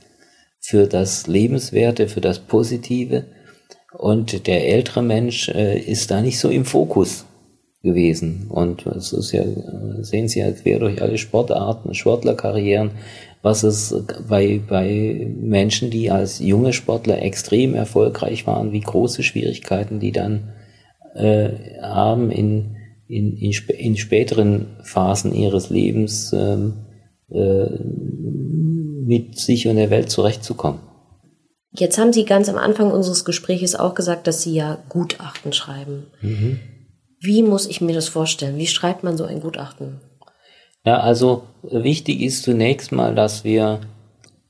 für 0.59 0.87
das 0.87 1.27
Lebenswerte, 1.27 2.07
für 2.07 2.21
das 2.21 2.39
Positive. 2.39 3.25
Und 3.97 4.47
der 4.47 4.67
ältere 4.69 5.01
Mensch 5.01 5.49
äh, 5.49 5.77
ist 5.79 6.11
da 6.11 6.21
nicht 6.21 6.39
so 6.39 6.49
im 6.49 6.65
Fokus 6.65 7.25
gewesen. 7.83 8.47
Und 8.49 8.85
es 8.85 9.11
ist 9.11 9.31
ja 9.33 9.43
sehen 10.01 10.27
Sie 10.27 10.39
ja 10.39 10.51
quer 10.51 10.79
durch 10.79 11.01
alle 11.01 11.17
Sportarten, 11.17 11.93
Sportlerkarrieren, 11.93 12.91
was 13.41 13.63
es 13.63 13.95
bei 14.27 14.61
bei 14.67 15.27
Menschen, 15.39 15.89
die 15.89 16.11
als 16.11 16.39
junge 16.39 16.73
Sportler 16.73 17.21
extrem 17.21 17.73
erfolgreich 17.73 18.45
waren, 18.45 18.71
wie 18.71 18.81
große 18.81 19.23
Schwierigkeiten 19.23 19.99
die 19.99 20.11
dann 20.11 20.53
äh, 21.15 21.79
haben, 21.81 22.31
in, 22.31 22.75
in, 23.07 23.35
in, 23.37 23.51
sp 23.51 23.73
in 23.73 23.97
späteren 23.97 24.77
Phasen 24.83 25.33
ihres 25.33 25.69
Lebens 25.69 26.33
ähm, 26.33 26.85
äh, 27.29 27.65
mit 29.05 29.37
sich 29.37 29.67
und 29.67 29.75
der 29.75 29.89
Welt 29.89 30.09
zurechtzukommen. 30.09 30.79
Jetzt 31.73 31.97
haben 31.97 32.13
Sie 32.13 32.25
ganz 32.25 32.49
am 32.49 32.57
Anfang 32.57 32.91
unseres 32.91 33.23
Gespräches 33.23 33.75
auch 33.75 33.95
gesagt, 33.95 34.27
dass 34.27 34.41
Sie 34.41 34.53
ja 34.53 34.77
Gutachten 34.89 35.53
schreiben. 35.53 36.07
Mhm. 36.21 36.59
Wie 37.19 37.43
muss 37.43 37.67
ich 37.67 37.81
mir 37.81 37.93
das 37.93 38.09
vorstellen? 38.09 38.57
Wie 38.57 38.67
schreibt 38.67 39.03
man 39.03 39.15
so 39.15 39.23
ein 39.23 39.41
Gutachten? 39.41 40.01
Ja, 40.85 40.99
also 40.99 41.43
wichtig 41.63 42.21
ist 42.21 42.43
zunächst 42.43 42.91
mal, 42.91 43.13
dass 43.13 43.43
wir 43.43 43.81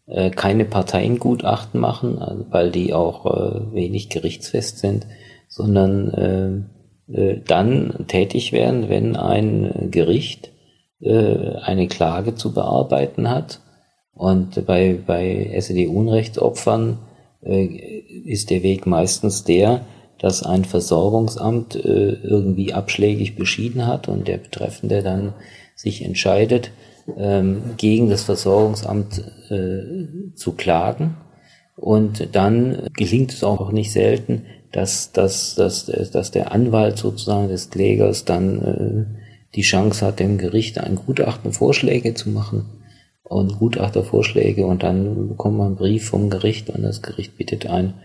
äh, 0.08 0.30
keine 0.30 0.66
Parteiengutachten 0.66 1.80
machen, 1.80 2.20
also, 2.20 2.46
weil 2.50 2.72
die 2.72 2.94
auch 2.94 3.26
äh, 3.26 3.74
wenig 3.74 4.10
gerichtsfest 4.10 4.80
sind, 4.80 5.08
sondern 5.50 6.68
äh, 7.10 7.14
äh, 7.14 7.42
dann 7.46 8.06
tätig 8.08 8.54
werden, 8.54 8.88
wenn 8.90 9.16
ein 9.18 9.90
Gericht 9.92 10.52
äh, 11.02 11.56
eine 11.62 11.88
Klage 11.88 12.36
zu 12.36 12.54
bearbeiten 12.54 13.30
hat. 13.30 13.60
Und 14.14 14.66
bei, 14.66 14.98
bei 15.06 15.52
SED-Unrechtsopfern 15.54 17.00
äh, 17.44 17.66
ist 17.66 18.50
der 18.50 18.64
Weg 18.64 18.86
meistens 18.86 19.44
der, 19.44 19.82
dass 20.20 20.44
ein 20.44 20.64
Versorgungsamt 20.64 21.76
äh, 21.76 22.14
irgendwie 22.24 22.74
abschlägig 22.74 23.36
beschieden 23.36 23.88
hat 23.88 24.08
und 24.08 24.28
der 24.28 24.38
Betreffende 24.38 25.02
dann 25.02 25.34
sich 25.82 26.06
entscheidet, 26.06 26.72
ähm, 27.18 27.74
gegen 27.78 28.10
das 28.10 28.24
Versorgungsamt 28.24 29.24
äh, 29.50 30.34
zu 30.36 30.54
klagen. 30.54 31.18
Und 31.76 32.36
dann 32.36 32.90
gelingt 32.96 33.34
es 33.34 33.44
auch 33.44 33.72
nicht 33.72 33.92
selten, 33.92 34.46
dass, 34.72 35.12
dass, 35.12 35.56
dass, 35.56 35.86
dass 35.86 36.32
der 36.32 36.52
Anwalt 36.52 36.98
sozusagen 36.98 37.50
des 37.50 37.72
Klägers 37.72 38.26
dann 38.26 38.62
äh, 38.62 39.20
die 39.56 39.64
Chance 39.64 40.06
hat, 40.06 40.20
dem 40.20 40.38
Gericht 40.38 40.78
ein 40.78 40.96
Gutachten 40.96 41.52
Vorschläge 41.52 42.14
zu 42.14 42.30
machen 42.30 42.66
und 43.24 43.58
Gutachtervorschläge. 43.58 44.66
Und 44.66 44.84
dann 44.84 45.30
bekommt 45.30 45.58
man 45.58 45.68
einen 45.68 45.76
Brief 45.76 46.10
vom 46.10 46.30
Gericht 46.30 46.70
und 46.70 46.84
das 46.84 47.02
Gericht 47.02 47.36
bittet 47.38 47.66
ein, 47.66 47.96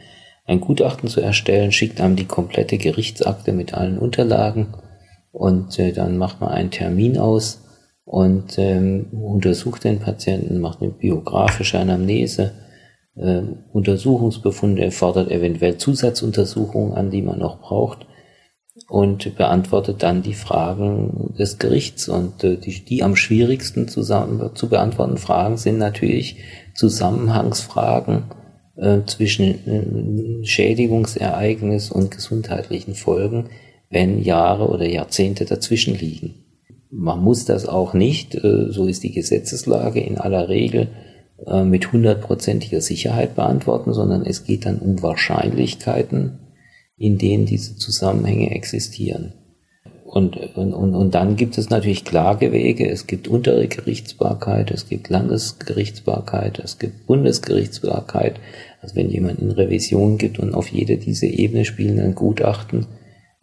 ein 0.47 0.61
Gutachten 0.61 1.09
zu 1.09 1.21
erstellen, 1.21 1.73
schickt 1.73 2.01
einem 2.01 2.17
die 2.17 2.25
komplette 2.25 2.79
Gerichtsakte 2.79 3.53
mit 3.53 3.75
allen 3.75 3.99
Unterlagen. 3.99 4.69
Und 5.33 5.79
äh, 5.79 5.93
dann 5.93 6.17
macht 6.17 6.41
man 6.41 6.49
einen 6.49 6.71
Termin 6.71 7.19
aus 7.19 7.66
und 8.07 8.57
ähm, 8.57 9.07
untersucht 9.11 9.85
den 9.85 9.99
Patienten, 9.99 10.61
macht 10.61 10.81
eine 10.81 10.93
biografische 10.93 11.79
Anamnese, 11.79 12.53
äh, 13.17 13.43
Untersuchungsbefunde, 13.73 14.93
fordert 14.93 15.31
eventuell 15.31 15.77
Zusatzuntersuchungen 15.77 16.95
an, 16.95 17.11
die 17.11 17.21
man 17.21 17.41
noch 17.41 17.61
braucht 17.61 18.07
und 18.89 19.37
beantwortet 19.37 20.05
dann 20.05 20.23
die 20.23 20.35
Fragen 20.35 21.35
des 21.37 21.59
Gerichts. 21.59 22.09
Und 22.09 22.45
äh, 22.45 22.57
die, 22.57 22.85
die 22.85 23.03
am 23.03 23.17
schwierigsten 23.17 23.89
zusammen, 23.89 24.55
zu 24.55 24.69
beantworten 24.69 25.19
Fragen 25.19 25.57
sind 25.57 25.79
natürlich 25.79 26.37
Zusammenhangsfragen 26.77 28.25
äh, 28.77 29.01
zwischen 29.07 29.67
äh, 29.67 30.47
Schädigungsereignis 30.47 31.91
und 31.91 32.13
gesundheitlichen 32.13 32.95
Folgen, 32.95 33.49
wenn 33.91 34.23
Jahre 34.23 34.69
oder 34.69 34.87
Jahrzehnte 34.87 35.45
dazwischen 35.45 35.99
liegen. 35.99 36.46
Man 36.91 37.23
muss 37.23 37.45
das 37.45 37.67
auch 37.67 37.95
nicht, 37.95 38.35
äh, 38.35 38.71
so 38.71 38.87
ist 38.87 39.03
die 39.03 39.13
Gesetzeslage 39.13 40.01
in 40.01 40.19
aller 40.19 40.49
Regel, 40.49 40.89
äh, 41.47 41.65
mit 41.65 41.93
hundertprozentiger 41.93 42.81
Sicherheit 42.81 43.35
beantworten, 43.35 43.93
sondern 43.93 44.25
es 44.25 44.45
geht 44.45 44.67
dann 44.67 44.79
um 44.79 45.03
Wahrscheinlichkeiten, 45.03 46.39
in 46.97 47.19
denen 47.19 47.47
diese 47.47 47.77
Zusammenhänge 47.77 48.53
existieren. 48.53 49.35
Und, 50.07 50.37
und, 50.57 50.73
und, 50.73 51.15
dann 51.15 51.37
gibt 51.37 51.59
es 51.59 51.69
natürlich 51.69 52.05
Klagewege, 52.05 52.89
es 52.89 53.07
gibt 53.07 53.29
untere 53.29 53.67
Gerichtsbarkeit, 53.67 54.71
es 54.71 54.89
gibt 54.89 55.11
Landesgerichtsbarkeit, 55.11 56.61
es 56.61 56.79
gibt 56.79 57.07
Bundesgerichtsbarkeit. 57.07 58.41
Also 58.81 58.95
wenn 58.95 59.11
jemand 59.11 59.41
in 59.41 59.51
Revision 59.51 60.17
gibt 60.17 60.39
und 60.39 60.55
auf 60.55 60.69
jede 60.69 60.97
diese 60.97 61.27
Ebene 61.27 61.65
spielen 61.65 61.97
dann 61.97 62.15
Gutachten 62.15 62.87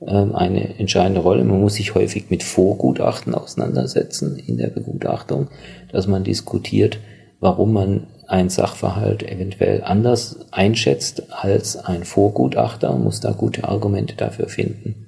eine 0.07 0.77
entscheidende 0.79 1.21
Rolle. 1.21 1.43
Man 1.43 1.61
muss 1.61 1.75
sich 1.75 1.95
häufig 1.95 2.29
mit 2.29 2.43
Vorgutachten 2.43 3.33
auseinandersetzen 3.33 4.37
in 4.37 4.57
der 4.57 4.67
Begutachtung, 4.67 5.47
dass 5.91 6.07
man 6.07 6.23
diskutiert, 6.23 6.99
warum 7.39 7.73
man 7.73 8.07
ein 8.27 8.49
Sachverhalt 8.49 9.23
eventuell 9.23 9.83
anders 9.83 10.39
einschätzt 10.51 11.23
als 11.31 11.77
ein 11.77 12.03
Vorgutachter, 12.03 12.93
muss 12.93 13.19
da 13.19 13.31
gute 13.31 13.67
Argumente 13.67 14.15
dafür 14.15 14.47
finden. 14.47 15.07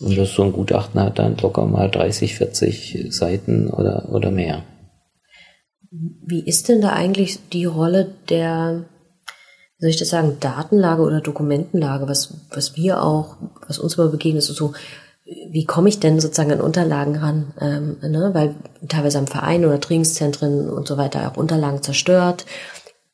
Und 0.00 0.16
das 0.16 0.32
so 0.32 0.42
ein 0.44 0.52
Gutachten 0.52 1.00
hat 1.00 1.18
dann 1.18 1.36
locker 1.36 1.66
mal 1.66 1.90
30, 1.90 2.34
40 2.34 3.08
Seiten 3.10 3.68
oder, 3.68 4.08
oder 4.10 4.30
mehr. 4.30 4.64
Wie 5.90 6.40
ist 6.40 6.68
denn 6.68 6.80
da 6.80 6.92
eigentlich 6.92 7.50
die 7.50 7.66
Rolle 7.66 8.14
der, 8.28 8.86
soll 9.78 9.90
ich 9.90 9.98
das 9.98 10.08
sagen, 10.08 10.38
Datenlage 10.40 11.02
oder 11.02 11.20
Dokumentenlage, 11.20 12.08
was, 12.08 12.46
was 12.50 12.76
wir 12.76 13.02
auch, 13.02 13.36
was 13.70 13.78
uns 13.78 13.94
immer 13.94 14.08
begegnet, 14.08 14.42
ist 14.42 14.54
so, 14.54 14.74
wie 15.24 15.64
komme 15.64 15.88
ich 15.88 16.00
denn 16.00 16.20
sozusagen 16.20 16.52
an 16.52 16.60
Unterlagen 16.60 17.16
ran? 17.16 17.52
Ähm, 17.60 17.96
ne? 18.02 18.30
Weil 18.32 18.54
teilweise 18.88 19.18
am 19.18 19.26
Verein 19.26 19.64
oder 19.64 19.80
Trainingszentren 19.80 20.68
und 20.68 20.88
so 20.88 20.96
weiter 20.96 21.30
auch 21.30 21.36
Unterlagen 21.36 21.82
zerstört. 21.82 22.44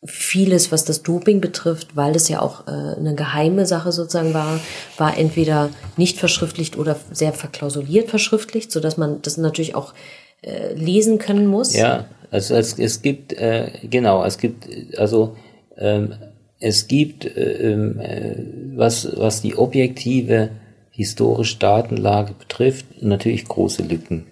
Vieles, 0.05 0.73
was 0.73 0.85
das 0.85 1.03
Doping 1.03 1.40
betrifft, 1.40 1.97
weil 1.97 2.14
es 2.16 2.29
ja 2.29 2.40
auch 2.40 2.66
äh, 2.66 2.71
eine 2.71 3.14
geheime 3.14 3.66
Sache 3.66 3.92
sozusagen 3.92 4.35
war, 4.35 4.61
war 4.99 5.19
entweder 5.19 5.71
nicht 5.97 6.19
verschriftlicht 6.19 6.79
oder 6.79 6.97
sehr 7.12 7.33
verklausuliert 7.33 8.09
verschriftlicht, 8.09 8.73
so 8.73 8.81
dass 8.81 8.97
man 8.97 9.21
das 9.23 9.37
natürlich 9.37 9.75
auch 9.75 9.95
äh, 10.42 10.75
lesen 10.75 11.19
können 11.19 11.47
muss. 11.47 11.75
Ja, 11.75 12.07
also 12.31 12.55
es, 12.55 12.79
es 12.79 13.03
gibt 13.03 13.33
äh, 13.33 13.71
genau, 13.83 14.25
es 14.25 14.38
gibt 14.38 14.69
also 14.97 15.37
ähm, 15.77 16.14
es 16.59 16.88
gibt 16.88 17.25
äh, 17.25 17.73
ähm, 17.73 18.01
äh, 18.01 18.37
was 18.77 19.09
was 19.16 19.42
die 19.42 19.57
objektive 19.57 20.51
historische 20.90 21.59
Datenlage 21.59 22.33
betrifft, 22.33 23.03
natürlich 23.03 23.45
große 23.45 23.83
Lücken, 23.83 24.27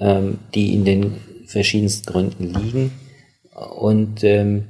ähm, 0.00 0.38
die 0.54 0.74
in 0.74 0.84
den 0.84 1.14
verschiedensten 1.46 2.10
Gründen 2.10 2.52
liegen. 2.52 2.90
Und 3.78 4.24
ähm, 4.24 4.64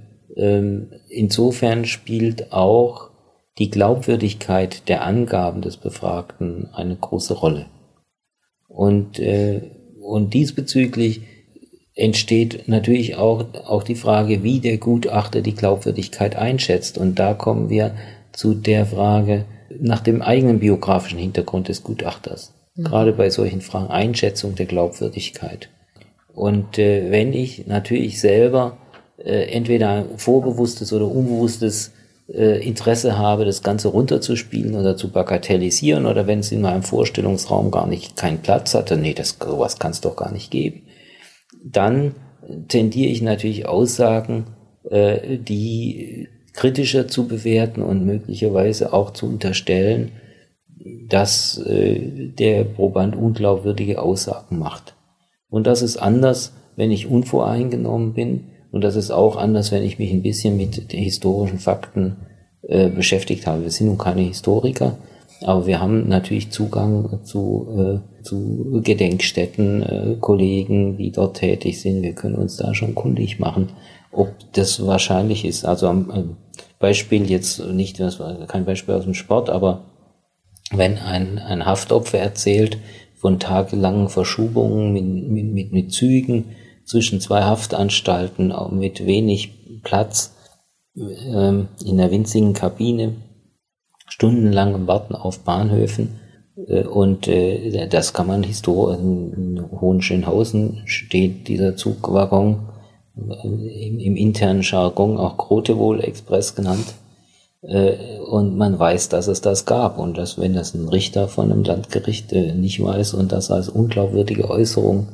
insofern 1.08 1.86
spielt 1.86 2.52
auch 2.52 3.10
die 3.58 3.70
Glaubwürdigkeit 3.70 4.88
der 4.88 5.04
Angaben 5.04 5.62
des 5.62 5.76
Befragten 5.76 6.68
eine 6.74 6.96
große 6.96 7.34
Rolle. 7.34 7.66
Und, 8.68 9.18
äh, 9.18 9.62
und 10.02 10.34
diesbezüglich 10.34 11.22
entsteht 11.94 12.68
natürlich 12.68 13.16
auch, 13.16 13.46
auch 13.66 13.82
die 13.82 13.94
Frage, 13.94 14.42
wie 14.42 14.60
der 14.60 14.78
Gutachter 14.78 15.40
die 15.40 15.54
Glaubwürdigkeit 15.54 16.36
einschätzt. 16.36 16.98
Und 16.98 17.18
da 17.18 17.34
kommen 17.34 17.70
wir 17.70 17.94
zu 18.32 18.54
der 18.54 18.86
Frage, 18.86 19.44
nach 19.80 20.00
dem 20.00 20.22
eigenen 20.22 20.60
biografischen 20.60 21.18
Hintergrund 21.18 21.68
des 21.68 21.82
Gutachters. 21.82 22.52
Mhm. 22.74 22.84
Gerade 22.84 23.12
bei 23.12 23.30
solchen 23.30 23.60
Fragen 23.60 23.90
Einschätzung 23.90 24.54
der 24.54 24.66
Glaubwürdigkeit. 24.66 25.68
Und 26.34 26.78
äh, 26.78 27.10
wenn 27.10 27.32
ich 27.32 27.66
natürlich 27.66 28.20
selber 28.20 28.76
äh, 29.18 29.52
entweder 29.52 29.90
ein 29.90 30.18
vorbewusstes 30.18 30.92
oder 30.92 31.06
unbewusstes 31.06 31.92
äh, 32.28 32.66
Interesse 32.66 33.16
habe, 33.16 33.44
das 33.44 33.62
Ganze 33.62 33.88
runterzuspielen 33.88 34.74
oder 34.74 34.96
zu 34.96 35.10
bagatellisieren 35.10 36.06
oder 36.06 36.26
wenn 36.26 36.40
es 36.40 36.50
in 36.50 36.60
meinem 36.60 36.82
Vorstellungsraum 36.82 37.70
gar 37.70 37.86
nicht 37.86 38.16
keinen 38.16 38.38
Platz 38.38 38.74
hatte, 38.74 38.96
nee, 38.96 39.14
das 39.14 39.36
sowas 39.40 39.78
kann 39.78 39.92
es 39.92 40.00
doch 40.00 40.16
gar 40.16 40.32
nicht 40.32 40.50
geben, 40.50 40.82
dann 41.64 42.14
tendiere 42.68 43.10
ich 43.10 43.22
natürlich 43.22 43.66
Aussagen, 43.66 44.44
äh, 44.90 45.38
die 45.38 46.28
kritischer 46.52 47.08
zu 47.08 47.26
bewerten 47.26 47.82
und 47.82 48.04
möglicherweise 48.04 48.92
auch 48.92 49.12
zu 49.12 49.26
unterstellen, 49.26 50.12
dass 51.08 51.58
äh, 51.58 52.28
der 52.28 52.64
Proband 52.64 53.16
unglaubwürdige 53.16 54.00
Aussagen 54.00 54.58
macht. 54.58 54.94
Und 55.48 55.66
das 55.66 55.82
ist 55.82 55.96
anders, 55.96 56.52
wenn 56.76 56.90
ich 56.90 57.08
unvoreingenommen 57.08 58.12
bin. 58.12 58.46
Und 58.70 58.82
das 58.82 58.96
ist 58.96 59.10
auch 59.10 59.36
anders, 59.36 59.72
wenn 59.72 59.84
ich 59.84 59.98
mich 59.98 60.12
ein 60.12 60.22
bisschen 60.22 60.56
mit 60.56 60.92
historischen 60.92 61.58
Fakten 61.58 62.16
äh, 62.62 62.88
beschäftigt 62.88 63.46
haben. 63.46 63.62
Wir 63.62 63.70
sind 63.70 63.86
nun 63.86 63.98
keine 63.98 64.22
Historiker, 64.22 64.98
aber 65.42 65.66
wir 65.66 65.80
haben 65.80 66.08
natürlich 66.08 66.50
Zugang 66.50 67.20
zu, 67.24 68.02
äh, 68.04 68.13
zu 68.24 68.80
Gedenkstätten, 68.82 69.82
äh, 69.82 70.16
Kollegen, 70.20 70.96
die 70.96 71.12
dort 71.12 71.36
tätig 71.36 71.80
sind. 71.80 72.02
Wir 72.02 72.14
können 72.14 72.36
uns 72.36 72.56
da 72.56 72.74
schon 72.74 72.94
kundig 72.94 73.38
machen, 73.38 73.70
ob 74.10 74.32
das 74.52 74.84
wahrscheinlich 74.86 75.44
ist. 75.44 75.64
Also 75.64 75.88
am 75.88 76.10
äh, 76.10 76.24
Beispiel 76.78 77.30
jetzt 77.30 77.64
nicht, 77.66 78.00
das 78.00 78.18
war 78.18 78.46
kein 78.46 78.64
Beispiel 78.64 78.94
aus 78.94 79.04
dem 79.04 79.14
Sport, 79.14 79.50
aber 79.50 79.84
wenn 80.70 80.98
ein, 80.98 81.38
ein 81.38 81.66
Haftopfer 81.66 82.18
erzählt 82.18 82.78
von 83.14 83.38
tagelangen 83.38 84.08
Verschubungen 84.08 84.92
mit, 84.92 85.04
mit, 85.04 85.52
mit, 85.52 85.72
mit 85.72 85.92
Zügen 85.92 86.56
zwischen 86.84 87.20
zwei 87.20 87.42
Haftanstalten, 87.42 88.52
auch 88.52 88.70
mit 88.70 89.06
wenig 89.06 89.82
Platz 89.82 90.34
ähm, 90.96 91.68
in 91.84 91.96
der 91.96 92.10
winzigen 92.10 92.52
Kabine, 92.52 93.14
stundenlangem 94.06 94.86
Warten 94.86 95.14
auf 95.14 95.40
Bahnhöfen, 95.40 96.20
äh, 96.20 96.23
und 96.56 97.26
äh, 97.26 97.88
das 97.88 98.12
kann 98.12 98.28
man 98.28 98.44
historisch, 98.44 98.98
in 98.98 99.64
Hohenschönhausen 99.80 100.82
steht 100.84 101.48
dieser 101.48 101.76
Zugwaggon 101.76 102.68
äh, 103.16 103.86
im, 103.86 103.98
im 103.98 104.16
internen 104.16 104.62
Jargon 104.62 105.18
auch 105.18 105.36
Grotewohl 105.36 106.00
Express 106.00 106.54
genannt. 106.54 106.94
Äh, 107.62 108.18
und 108.20 108.56
man 108.56 108.78
weiß, 108.78 109.08
dass 109.08 109.26
es 109.26 109.40
das 109.40 109.66
gab 109.66 109.98
und 109.98 110.16
dass, 110.16 110.38
wenn 110.38 110.54
das 110.54 110.74
ein 110.74 110.88
Richter 110.88 111.26
von 111.26 111.50
einem 111.50 111.64
Landgericht 111.64 112.32
äh, 112.32 112.54
nicht 112.54 112.82
weiß 112.82 113.14
und 113.14 113.32
das 113.32 113.50
als 113.50 113.68
unglaubwürdige 113.68 114.48
Äußerung 114.48 115.08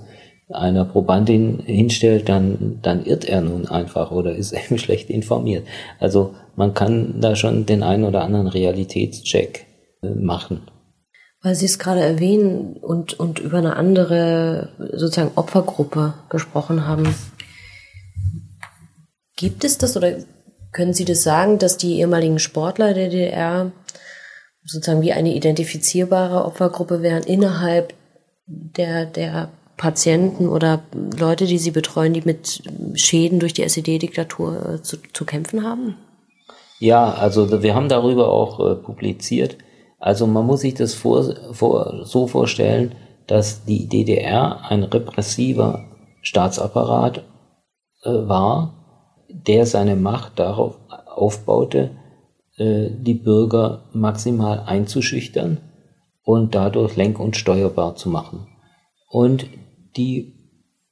einer 0.52 0.84
Probandin 0.84 1.60
hinstellt, 1.60 2.28
dann, 2.28 2.80
dann 2.82 3.04
irrt 3.04 3.24
er 3.24 3.40
nun 3.40 3.66
einfach 3.66 4.10
oder 4.10 4.34
ist 4.34 4.52
eben 4.66 4.76
schlecht 4.76 5.08
informiert. 5.08 5.66
Also 6.00 6.34
man 6.54 6.74
kann 6.74 7.20
da 7.20 7.34
schon 7.34 7.64
den 7.64 7.82
einen 7.82 8.04
oder 8.04 8.24
anderen 8.24 8.48
Realitätscheck 8.48 9.66
machen. 10.02 10.62
Weil 11.42 11.54
Sie 11.54 11.66
es 11.66 11.78
gerade 11.78 12.00
erwähnen 12.00 12.76
und, 12.76 13.18
und 13.18 13.38
über 13.38 13.58
eine 13.58 13.76
andere 13.76 14.70
sozusagen 14.92 15.32
Opfergruppe 15.36 16.14
gesprochen 16.28 16.86
haben. 16.86 17.14
Gibt 19.36 19.64
es 19.64 19.78
das 19.78 19.96
oder 19.96 20.18
können 20.72 20.92
Sie 20.92 21.04
das 21.04 21.22
sagen, 21.22 21.58
dass 21.58 21.78
die 21.78 21.98
ehemaligen 21.98 22.38
Sportler 22.38 22.92
der 22.94 23.08
DDR 23.08 23.72
sozusagen 24.64 25.02
wie 25.02 25.12
eine 25.12 25.34
identifizierbare 25.34 26.44
Opfergruppe 26.44 27.02
wären 27.02 27.22
innerhalb 27.22 27.94
der, 28.46 29.06
der 29.06 29.48
Patienten 29.76 30.48
oder 30.48 30.82
Leute, 31.18 31.46
die 31.46 31.58
Sie 31.58 31.70
betreuen, 31.70 32.12
die 32.12 32.20
mit 32.20 32.62
Schäden 32.94 33.40
durch 33.40 33.54
die 33.54 33.62
SED-Diktatur 33.62 34.74
äh, 34.74 34.82
zu, 34.82 34.98
zu 35.14 35.24
kämpfen 35.24 35.64
haben? 35.64 35.96
Ja, 36.78 37.12
also 37.12 37.62
wir 37.62 37.74
haben 37.74 37.88
darüber 37.88 38.28
auch 38.28 38.60
äh, 38.60 38.74
publiziert. 38.74 39.56
Also 40.00 40.26
man 40.26 40.46
muss 40.46 40.62
sich 40.62 40.74
das 40.74 40.94
vor, 40.94 41.34
vor, 41.52 42.04
so 42.04 42.26
vorstellen, 42.26 42.94
dass 43.26 43.64
die 43.64 43.86
DDR 43.86 44.64
ein 44.68 44.82
repressiver 44.82 45.84
Staatsapparat 46.22 47.18
äh, 48.02 48.10
war, 48.10 48.74
der 49.28 49.66
seine 49.66 49.96
Macht 49.96 50.38
darauf 50.38 50.78
aufbaute, 51.06 51.90
äh, 52.56 52.88
die 52.90 53.14
Bürger 53.14 53.84
maximal 53.92 54.60
einzuschüchtern 54.60 55.58
und 56.22 56.54
dadurch 56.54 56.96
lenk- 56.96 57.20
und 57.20 57.36
steuerbar 57.36 57.94
zu 57.94 58.08
machen. 58.08 58.48
Und 59.10 59.46
die 59.96 60.34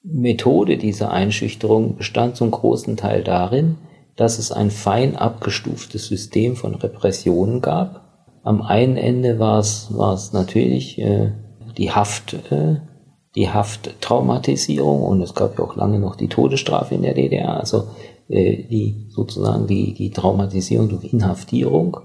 Methode 0.02 0.76
dieser 0.76 1.10
Einschüchterung 1.10 1.96
bestand 1.96 2.36
zum 2.36 2.50
großen 2.50 2.96
Teil 2.96 3.24
darin, 3.24 3.78
dass 4.16 4.38
es 4.38 4.52
ein 4.52 4.70
fein 4.70 5.16
abgestuftes 5.16 6.06
System 6.06 6.56
von 6.56 6.74
Repressionen 6.74 7.60
gab, 7.60 8.07
am 8.48 8.62
einen 8.62 8.96
Ende 8.96 9.38
war 9.38 9.58
es, 9.58 9.88
war 9.94 10.14
es 10.14 10.32
natürlich 10.32 10.98
äh, 10.98 11.32
die 11.76 11.92
Haft, 11.92 12.32
äh, 12.50 12.76
die 13.34 13.50
Hafttraumatisierung 13.50 15.02
und 15.02 15.20
es 15.20 15.34
gab 15.34 15.58
ja 15.58 15.64
auch 15.66 15.76
lange 15.76 15.98
noch 15.98 16.16
die 16.16 16.28
Todesstrafe 16.28 16.94
in 16.94 17.02
der 17.02 17.12
DDR, 17.12 17.60
also 17.60 17.88
äh, 18.28 18.62
die 18.62 19.10
sozusagen 19.10 19.66
die, 19.66 19.92
die 19.92 20.12
Traumatisierung 20.12 20.88
durch 20.88 21.12
Inhaftierung. 21.12 21.98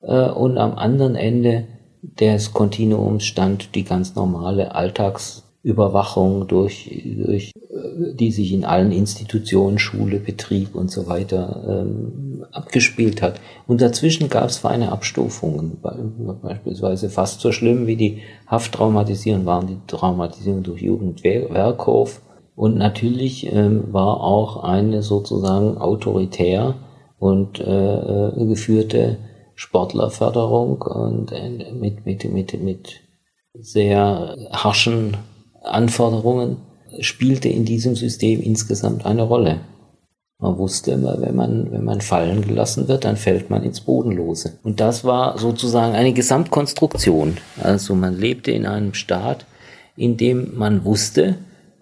Äh, 0.00 0.30
und 0.30 0.58
am 0.58 0.78
anderen 0.78 1.16
Ende 1.16 1.66
des 2.02 2.52
Kontinuums 2.52 3.24
stand 3.24 3.74
die 3.74 3.82
ganz 3.82 4.14
normale 4.14 4.76
Alltags 4.76 5.49
Überwachung 5.62 6.48
durch, 6.48 6.90
durch 7.24 7.52
die 8.14 8.30
sich 8.30 8.52
in 8.52 8.64
allen 8.64 8.92
Institutionen, 8.92 9.78
Schule, 9.78 10.18
Betrieb 10.18 10.74
und 10.74 10.90
so 10.90 11.06
weiter 11.06 11.62
ähm, 11.68 12.44
abgespielt 12.52 13.22
hat. 13.22 13.40
Und 13.66 13.80
dazwischen 13.80 14.28
gab 14.28 14.48
es 14.48 14.58
feine 14.58 14.92
Abstufungen, 14.92 15.78
beispielsweise 16.42 17.10
fast 17.10 17.40
so 17.40 17.52
schlimm 17.52 17.86
wie 17.86 17.96
die 17.96 18.22
Hafttraumatisierung 18.46 19.46
waren 19.46 19.66
die 19.66 19.78
Traumatisierung 19.86 20.62
durch 20.62 20.82
Jugendwerkhof. 20.82 22.22
Und 22.56 22.76
natürlich 22.76 23.50
ähm, 23.52 23.84
war 23.92 24.22
auch 24.22 24.64
eine 24.64 25.02
sozusagen 25.02 25.78
autoritär 25.78 26.74
und 27.18 27.60
äh, 27.60 27.64
äh 27.64 28.46
geführte 28.46 29.18
Sportlerförderung 29.54 30.82
und 30.82 31.32
äh, 31.32 31.72
mit, 31.72 32.04
mit, 32.04 32.30
mit, 32.30 32.62
mit 32.62 33.00
sehr 33.54 34.36
harschen 34.52 35.16
Anforderungen 35.62 36.58
spielte 37.00 37.48
in 37.48 37.64
diesem 37.64 37.94
System 37.94 38.40
insgesamt 38.40 39.06
eine 39.06 39.22
Rolle. 39.22 39.60
Man 40.38 40.56
wusste 40.56 40.92
immer, 40.92 41.20
wenn 41.20 41.36
man, 41.36 41.70
wenn 41.70 41.84
man 41.84 42.00
fallen 42.00 42.40
gelassen 42.46 42.88
wird, 42.88 43.04
dann 43.04 43.16
fällt 43.16 43.50
man 43.50 43.62
ins 43.62 43.82
Bodenlose. 43.82 44.58
Und 44.62 44.80
das 44.80 45.04
war 45.04 45.38
sozusagen 45.38 45.94
eine 45.94 46.14
Gesamtkonstruktion. 46.14 47.36
Also 47.62 47.94
man 47.94 48.18
lebte 48.18 48.50
in 48.50 48.64
einem 48.64 48.94
Staat, 48.94 49.44
in 49.96 50.16
dem 50.16 50.56
man 50.56 50.84
wusste, 50.84 51.36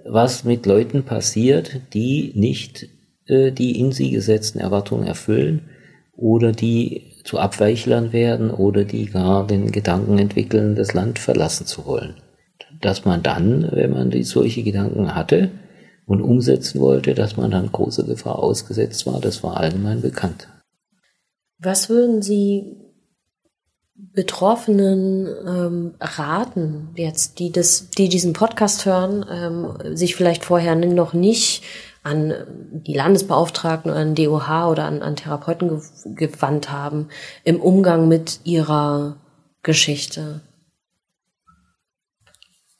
was 0.04 0.42
mit 0.42 0.66
Leuten 0.66 1.04
passiert, 1.04 1.80
die 1.94 2.32
nicht 2.34 2.88
äh, 3.26 3.52
die 3.52 3.78
in 3.78 3.92
sie 3.92 4.10
gesetzten 4.10 4.58
Erwartungen 4.58 5.06
erfüllen 5.06 5.68
oder 6.16 6.50
die 6.50 7.12
zu 7.22 7.38
Abweichlern 7.38 8.12
werden 8.12 8.50
oder 8.50 8.84
die 8.84 9.06
gar 9.06 9.46
den 9.46 9.70
Gedanken 9.70 10.18
entwickeln, 10.18 10.74
das 10.74 10.94
Land 10.94 11.20
verlassen 11.20 11.66
zu 11.66 11.86
wollen 11.86 12.14
dass 12.80 13.04
man 13.04 13.22
dann, 13.22 13.68
wenn 13.72 13.92
man 13.92 14.10
die 14.10 14.22
solche 14.22 14.62
Gedanken 14.62 15.14
hatte 15.14 15.50
und 16.06 16.22
umsetzen 16.22 16.80
wollte, 16.80 17.14
dass 17.14 17.36
man 17.36 17.50
dann 17.50 17.72
großer 17.72 18.04
Gefahr 18.04 18.38
ausgesetzt 18.38 19.06
war, 19.06 19.20
das 19.20 19.42
war 19.42 19.56
allgemein 19.56 20.00
bekannt. 20.00 20.48
Was 21.58 21.88
würden 21.88 22.22
Sie 22.22 22.76
Betroffenen 24.00 25.26
ähm, 25.44 25.94
raten, 26.00 26.90
jetzt, 26.94 27.40
die 27.40 27.50
das, 27.50 27.90
die 27.90 28.08
diesen 28.08 28.32
Podcast 28.32 28.86
hören, 28.86 29.26
ähm, 29.28 29.96
sich 29.96 30.14
vielleicht 30.14 30.44
vorher 30.44 30.76
noch 30.76 31.14
nicht 31.14 31.64
an 32.04 32.32
die 32.86 32.94
Landesbeauftragten 32.94 33.90
oder 33.90 34.00
an 34.00 34.14
DOH 34.14 34.70
oder 34.70 34.84
an, 34.84 35.02
an 35.02 35.16
Therapeuten 35.16 35.82
gewandt 36.14 36.70
haben 36.70 37.08
im 37.42 37.60
Umgang 37.60 38.06
mit 38.06 38.40
ihrer 38.44 39.16
Geschichte? 39.62 40.42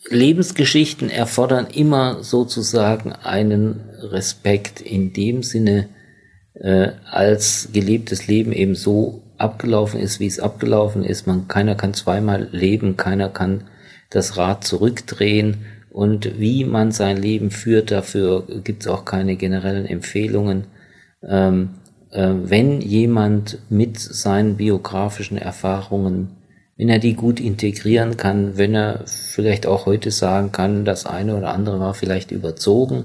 Lebensgeschichten 0.08 1.10
erfordern 1.10 1.66
immer 1.66 2.22
sozusagen 2.22 3.12
einen 3.12 3.80
Respekt 4.00 4.80
in 4.80 5.12
dem 5.12 5.42
Sinne, 5.42 5.88
äh, 6.54 6.92
als 7.10 7.70
gelebtes 7.72 8.26
Leben 8.26 8.52
eben 8.52 8.74
so 8.74 9.22
abgelaufen 9.36 10.00
ist, 10.00 10.20
wie 10.20 10.26
es 10.26 10.40
abgelaufen 10.40 11.04
ist. 11.04 11.26
Man, 11.26 11.48
keiner 11.48 11.74
kann 11.74 11.94
zweimal 11.94 12.48
leben, 12.52 12.96
keiner 12.96 13.28
kann 13.28 13.64
das 14.10 14.36
Rad 14.36 14.64
zurückdrehen 14.64 15.58
und 15.90 16.38
wie 16.38 16.64
man 16.64 16.92
sein 16.92 17.16
Leben 17.16 17.50
führt, 17.50 17.90
dafür 17.90 18.46
gibt 18.64 18.82
es 18.82 18.88
auch 18.88 19.04
keine 19.04 19.36
generellen 19.36 19.86
Empfehlungen. 19.86 20.66
Ähm, 21.22 21.70
äh, 22.10 22.32
wenn 22.42 22.80
jemand 22.80 23.58
mit 23.68 23.98
seinen 23.98 24.56
biografischen 24.56 25.38
Erfahrungen 25.38 26.37
wenn 26.78 26.88
er 26.88 27.00
die 27.00 27.14
gut 27.14 27.40
integrieren 27.40 28.16
kann, 28.16 28.56
wenn 28.56 28.74
er 28.74 29.02
vielleicht 29.06 29.66
auch 29.66 29.84
heute 29.84 30.12
sagen 30.12 30.52
kann, 30.52 30.84
das 30.84 31.04
eine 31.04 31.36
oder 31.36 31.52
andere 31.52 31.80
war 31.80 31.92
vielleicht 31.92 32.30
überzogen, 32.30 33.04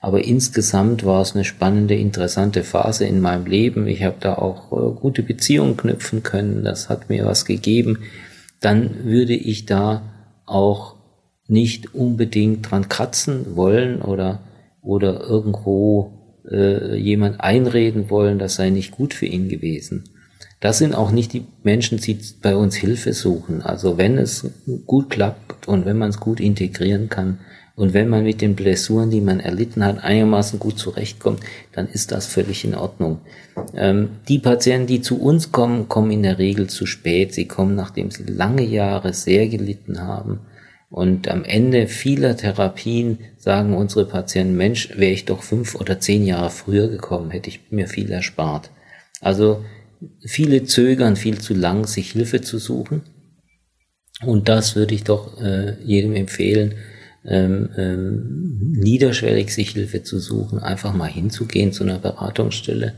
aber 0.00 0.24
insgesamt 0.24 1.06
war 1.06 1.22
es 1.22 1.34
eine 1.34 1.44
spannende, 1.44 1.94
interessante 1.94 2.64
Phase 2.64 3.06
in 3.06 3.20
meinem 3.20 3.46
Leben. 3.46 3.86
Ich 3.86 4.02
habe 4.02 4.16
da 4.18 4.34
auch 4.34 4.72
äh, 4.72 5.00
gute 5.00 5.22
Beziehungen 5.22 5.76
knüpfen 5.76 6.24
können, 6.24 6.64
das 6.64 6.88
hat 6.88 7.08
mir 7.08 7.24
was 7.24 7.44
gegeben. 7.44 8.00
Dann 8.60 9.04
würde 9.04 9.34
ich 9.34 9.64
da 9.66 10.02
auch 10.44 10.96
nicht 11.46 11.94
unbedingt 11.94 12.68
dran 12.68 12.88
kratzen 12.88 13.54
wollen 13.54 14.02
oder, 14.02 14.40
oder 14.82 15.20
irgendwo 15.20 16.40
äh, 16.50 16.96
jemand 16.96 17.40
einreden 17.40 18.10
wollen, 18.10 18.40
das 18.40 18.56
sei 18.56 18.70
nicht 18.70 18.90
gut 18.90 19.14
für 19.14 19.26
ihn 19.26 19.48
gewesen. 19.48 20.11
Das 20.62 20.78
sind 20.78 20.94
auch 20.94 21.10
nicht 21.10 21.32
die 21.32 21.44
Menschen, 21.64 21.98
die 21.98 22.16
bei 22.40 22.54
uns 22.54 22.76
Hilfe 22.76 23.12
suchen. 23.14 23.62
Also 23.62 23.98
wenn 23.98 24.16
es 24.16 24.48
gut 24.86 25.10
klappt 25.10 25.66
und 25.66 25.84
wenn 25.86 25.98
man 25.98 26.10
es 26.10 26.20
gut 26.20 26.38
integrieren 26.38 27.08
kann 27.08 27.40
Und 27.74 27.94
wenn 27.94 28.08
man 28.08 28.22
mit 28.22 28.40
den 28.42 28.54
Blessuren, 28.54 29.10
die 29.10 29.20
man 29.20 29.40
erlitten 29.40 29.84
hat, 29.84 30.04
einigermaßen 30.04 30.58
gut 30.58 30.78
zurechtkommt, 30.78 31.40
dann 31.72 31.88
ist 31.88 32.12
das 32.12 32.26
völlig 32.26 32.64
in 32.64 32.74
Ordnung. 32.74 33.20
Ähm, 33.74 34.10
die 34.28 34.38
Patienten, 34.38 34.86
die 34.86 35.00
zu 35.00 35.20
uns 35.20 35.52
kommen, 35.52 35.88
kommen 35.88 36.10
in 36.10 36.22
der 36.22 36.38
Regel 36.38 36.68
zu 36.68 36.86
spät. 36.86 37.32
Sie 37.32 37.48
kommen, 37.48 37.74
nachdem 37.74 38.10
sie 38.10 38.24
lange 38.24 38.62
Jahre 38.62 39.14
sehr 39.14 39.48
gelitten 39.48 40.02
haben. 40.02 40.40
Und 40.90 41.28
am 41.28 41.44
Ende 41.44 41.88
vieler 41.88 42.36
Therapien 42.36 43.18
sagen 43.38 43.74
unsere 43.74 44.04
Patienten, 44.04 44.56
Mensch, 44.56 44.90
wäre 44.96 45.12
ich 45.12 45.24
doch 45.24 45.42
fünf 45.42 45.74
oder 45.74 45.98
zehn 45.98 46.26
Jahre 46.26 46.50
früher 46.50 46.88
gekommen, 46.88 47.30
hätte 47.30 47.48
ich 47.48 47.60
mir 47.70 47.88
viel 47.88 48.12
erspart. 48.12 48.70
Also 49.22 49.64
viele 50.24 50.64
zögern 50.64 51.16
viel 51.16 51.38
zu 51.38 51.54
lang, 51.54 51.86
sich 51.86 52.12
Hilfe 52.12 52.40
zu 52.40 52.58
suchen. 52.58 53.02
Und 54.24 54.48
das 54.48 54.76
würde 54.76 54.94
ich 54.94 55.04
doch 55.04 55.40
äh, 55.40 55.76
jedem 55.82 56.14
empfehlen, 56.14 56.74
ähm, 57.24 57.70
ähm, 57.76 58.74
niederschwellig 58.74 59.52
sich 59.52 59.70
Hilfe 59.70 60.02
zu 60.02 60.18
suchen, 60.18 60.58
einfach 60.58 60.92
mal 60.92 61.10
hinzugehen 61.10 61.72
zu 61.72 61.84
einer 61.84 61.98
Beratungsstelle 61.98 62.94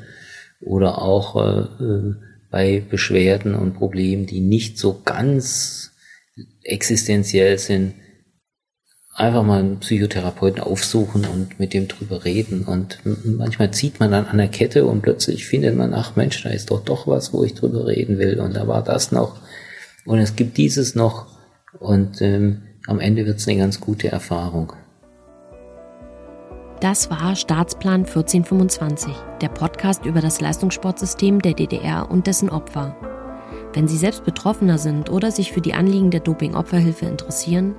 oder 0.61 1.03
auch 1.03 1.37
äh, 1.37 1.85
äh, 1.85 2.15
bei 2.51 2.83
Beschwerden 2.89 3.55
und 3.55 3.75
Problemen, 3.75 4.27
die 4.27 4.41
nicht 4.41 4.79
so 4.79 5.01
ganz 5.05 5.93
existenziell 6.63 7.59
sind, 7.59 7.95
einfach 9.15 9.45
mal 9.45 9.61
einen 9.61 9.79
Psychotherapeuten 9.79 10.61
aufsuchen 10.61 11.25
und 11.25 11.61
mit 11.61 11.73
dem 11.73 11.89
drüber 11.89 12.25
reden. 12.25 12.65
Und 12.65 12.99
manchmal 13.25 13.71
zieht 13.71 14.01
man 14.01 14.11
dann 14.11 14.27
an 14.27 14.39
der 14.39 14.49
Kette 14.49 14.87
und 14.87 15.03
plötzlich 15.03 15.47
findet 15.47 15.77
man, 15.77 15.95
ach 15.95 16.17
Mensch, 16.17 16.43
da 16.43 16.51
ist 16.51 16.71
doch 16.71 16.85
doch 16.85 17.07
was, 17.07 17.33
wo 17.33 17.45
ich 17.45 17.55
drüber 17.55 17.87
reden 17.87 18.19
will. 18.19 18.41
Und 18.41 18.57
da 18.57 18.67
war 18.67 18.83
das 18.83 19.13
noch. 19.13 19.37
Und 20.05 20.19
es 20.19 20.37
gibt 20.37 20.57
dieses 20.57 20.95
noch. 20.95 21.27
Und 21.79 22.21
ähm, 22.23 22.63
am 22.87 23.01
Ende 23.01 23.25
wird 23.25 23.39
es 23.39 23.49
eine 23.49 23.59
ganz 23.59 23.81
gute 23.81 24.09
Erfahrung. 24.09 24.73
Das 26.81 27.09
war 27.09 27.35
Staatsplan 27.35 28.05
1425, 28.05 29.15
der 29.41 29.49
Podcast 29.49 30.05
über 30.05 30.21
das 30.21 30.41
Leistungssportsystem 30.41 31.41
der 31.41 31.55
DDR 31.55 32.11
und 32.11 32.27
dessen 32.27 32.51
Opfer. 32.51 32.95
Wenn 33.73 33.89
Sie 33.89 33.97
selbst 33.97 34.25
Betroffener 34.25 34.77
sind 34.77 35.09
oder 35.09 35.31
sich 35.31 35.53
für 35.53 35.61
die 35.61 35.73
Anliegen 35.73 36.11
der 36.11 36.21
Doping-Opferhilfe 36.21 37.07
interessieren, 37.07 37.75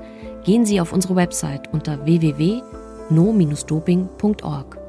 gehen 0.46 0.66
Sie 0.66 0.80
auf 0.80 0.94
unsere 0.94 1.16
Website 1.16 1.74
unter 1.74 2.06
www.no-doping.org. 2.06 4.85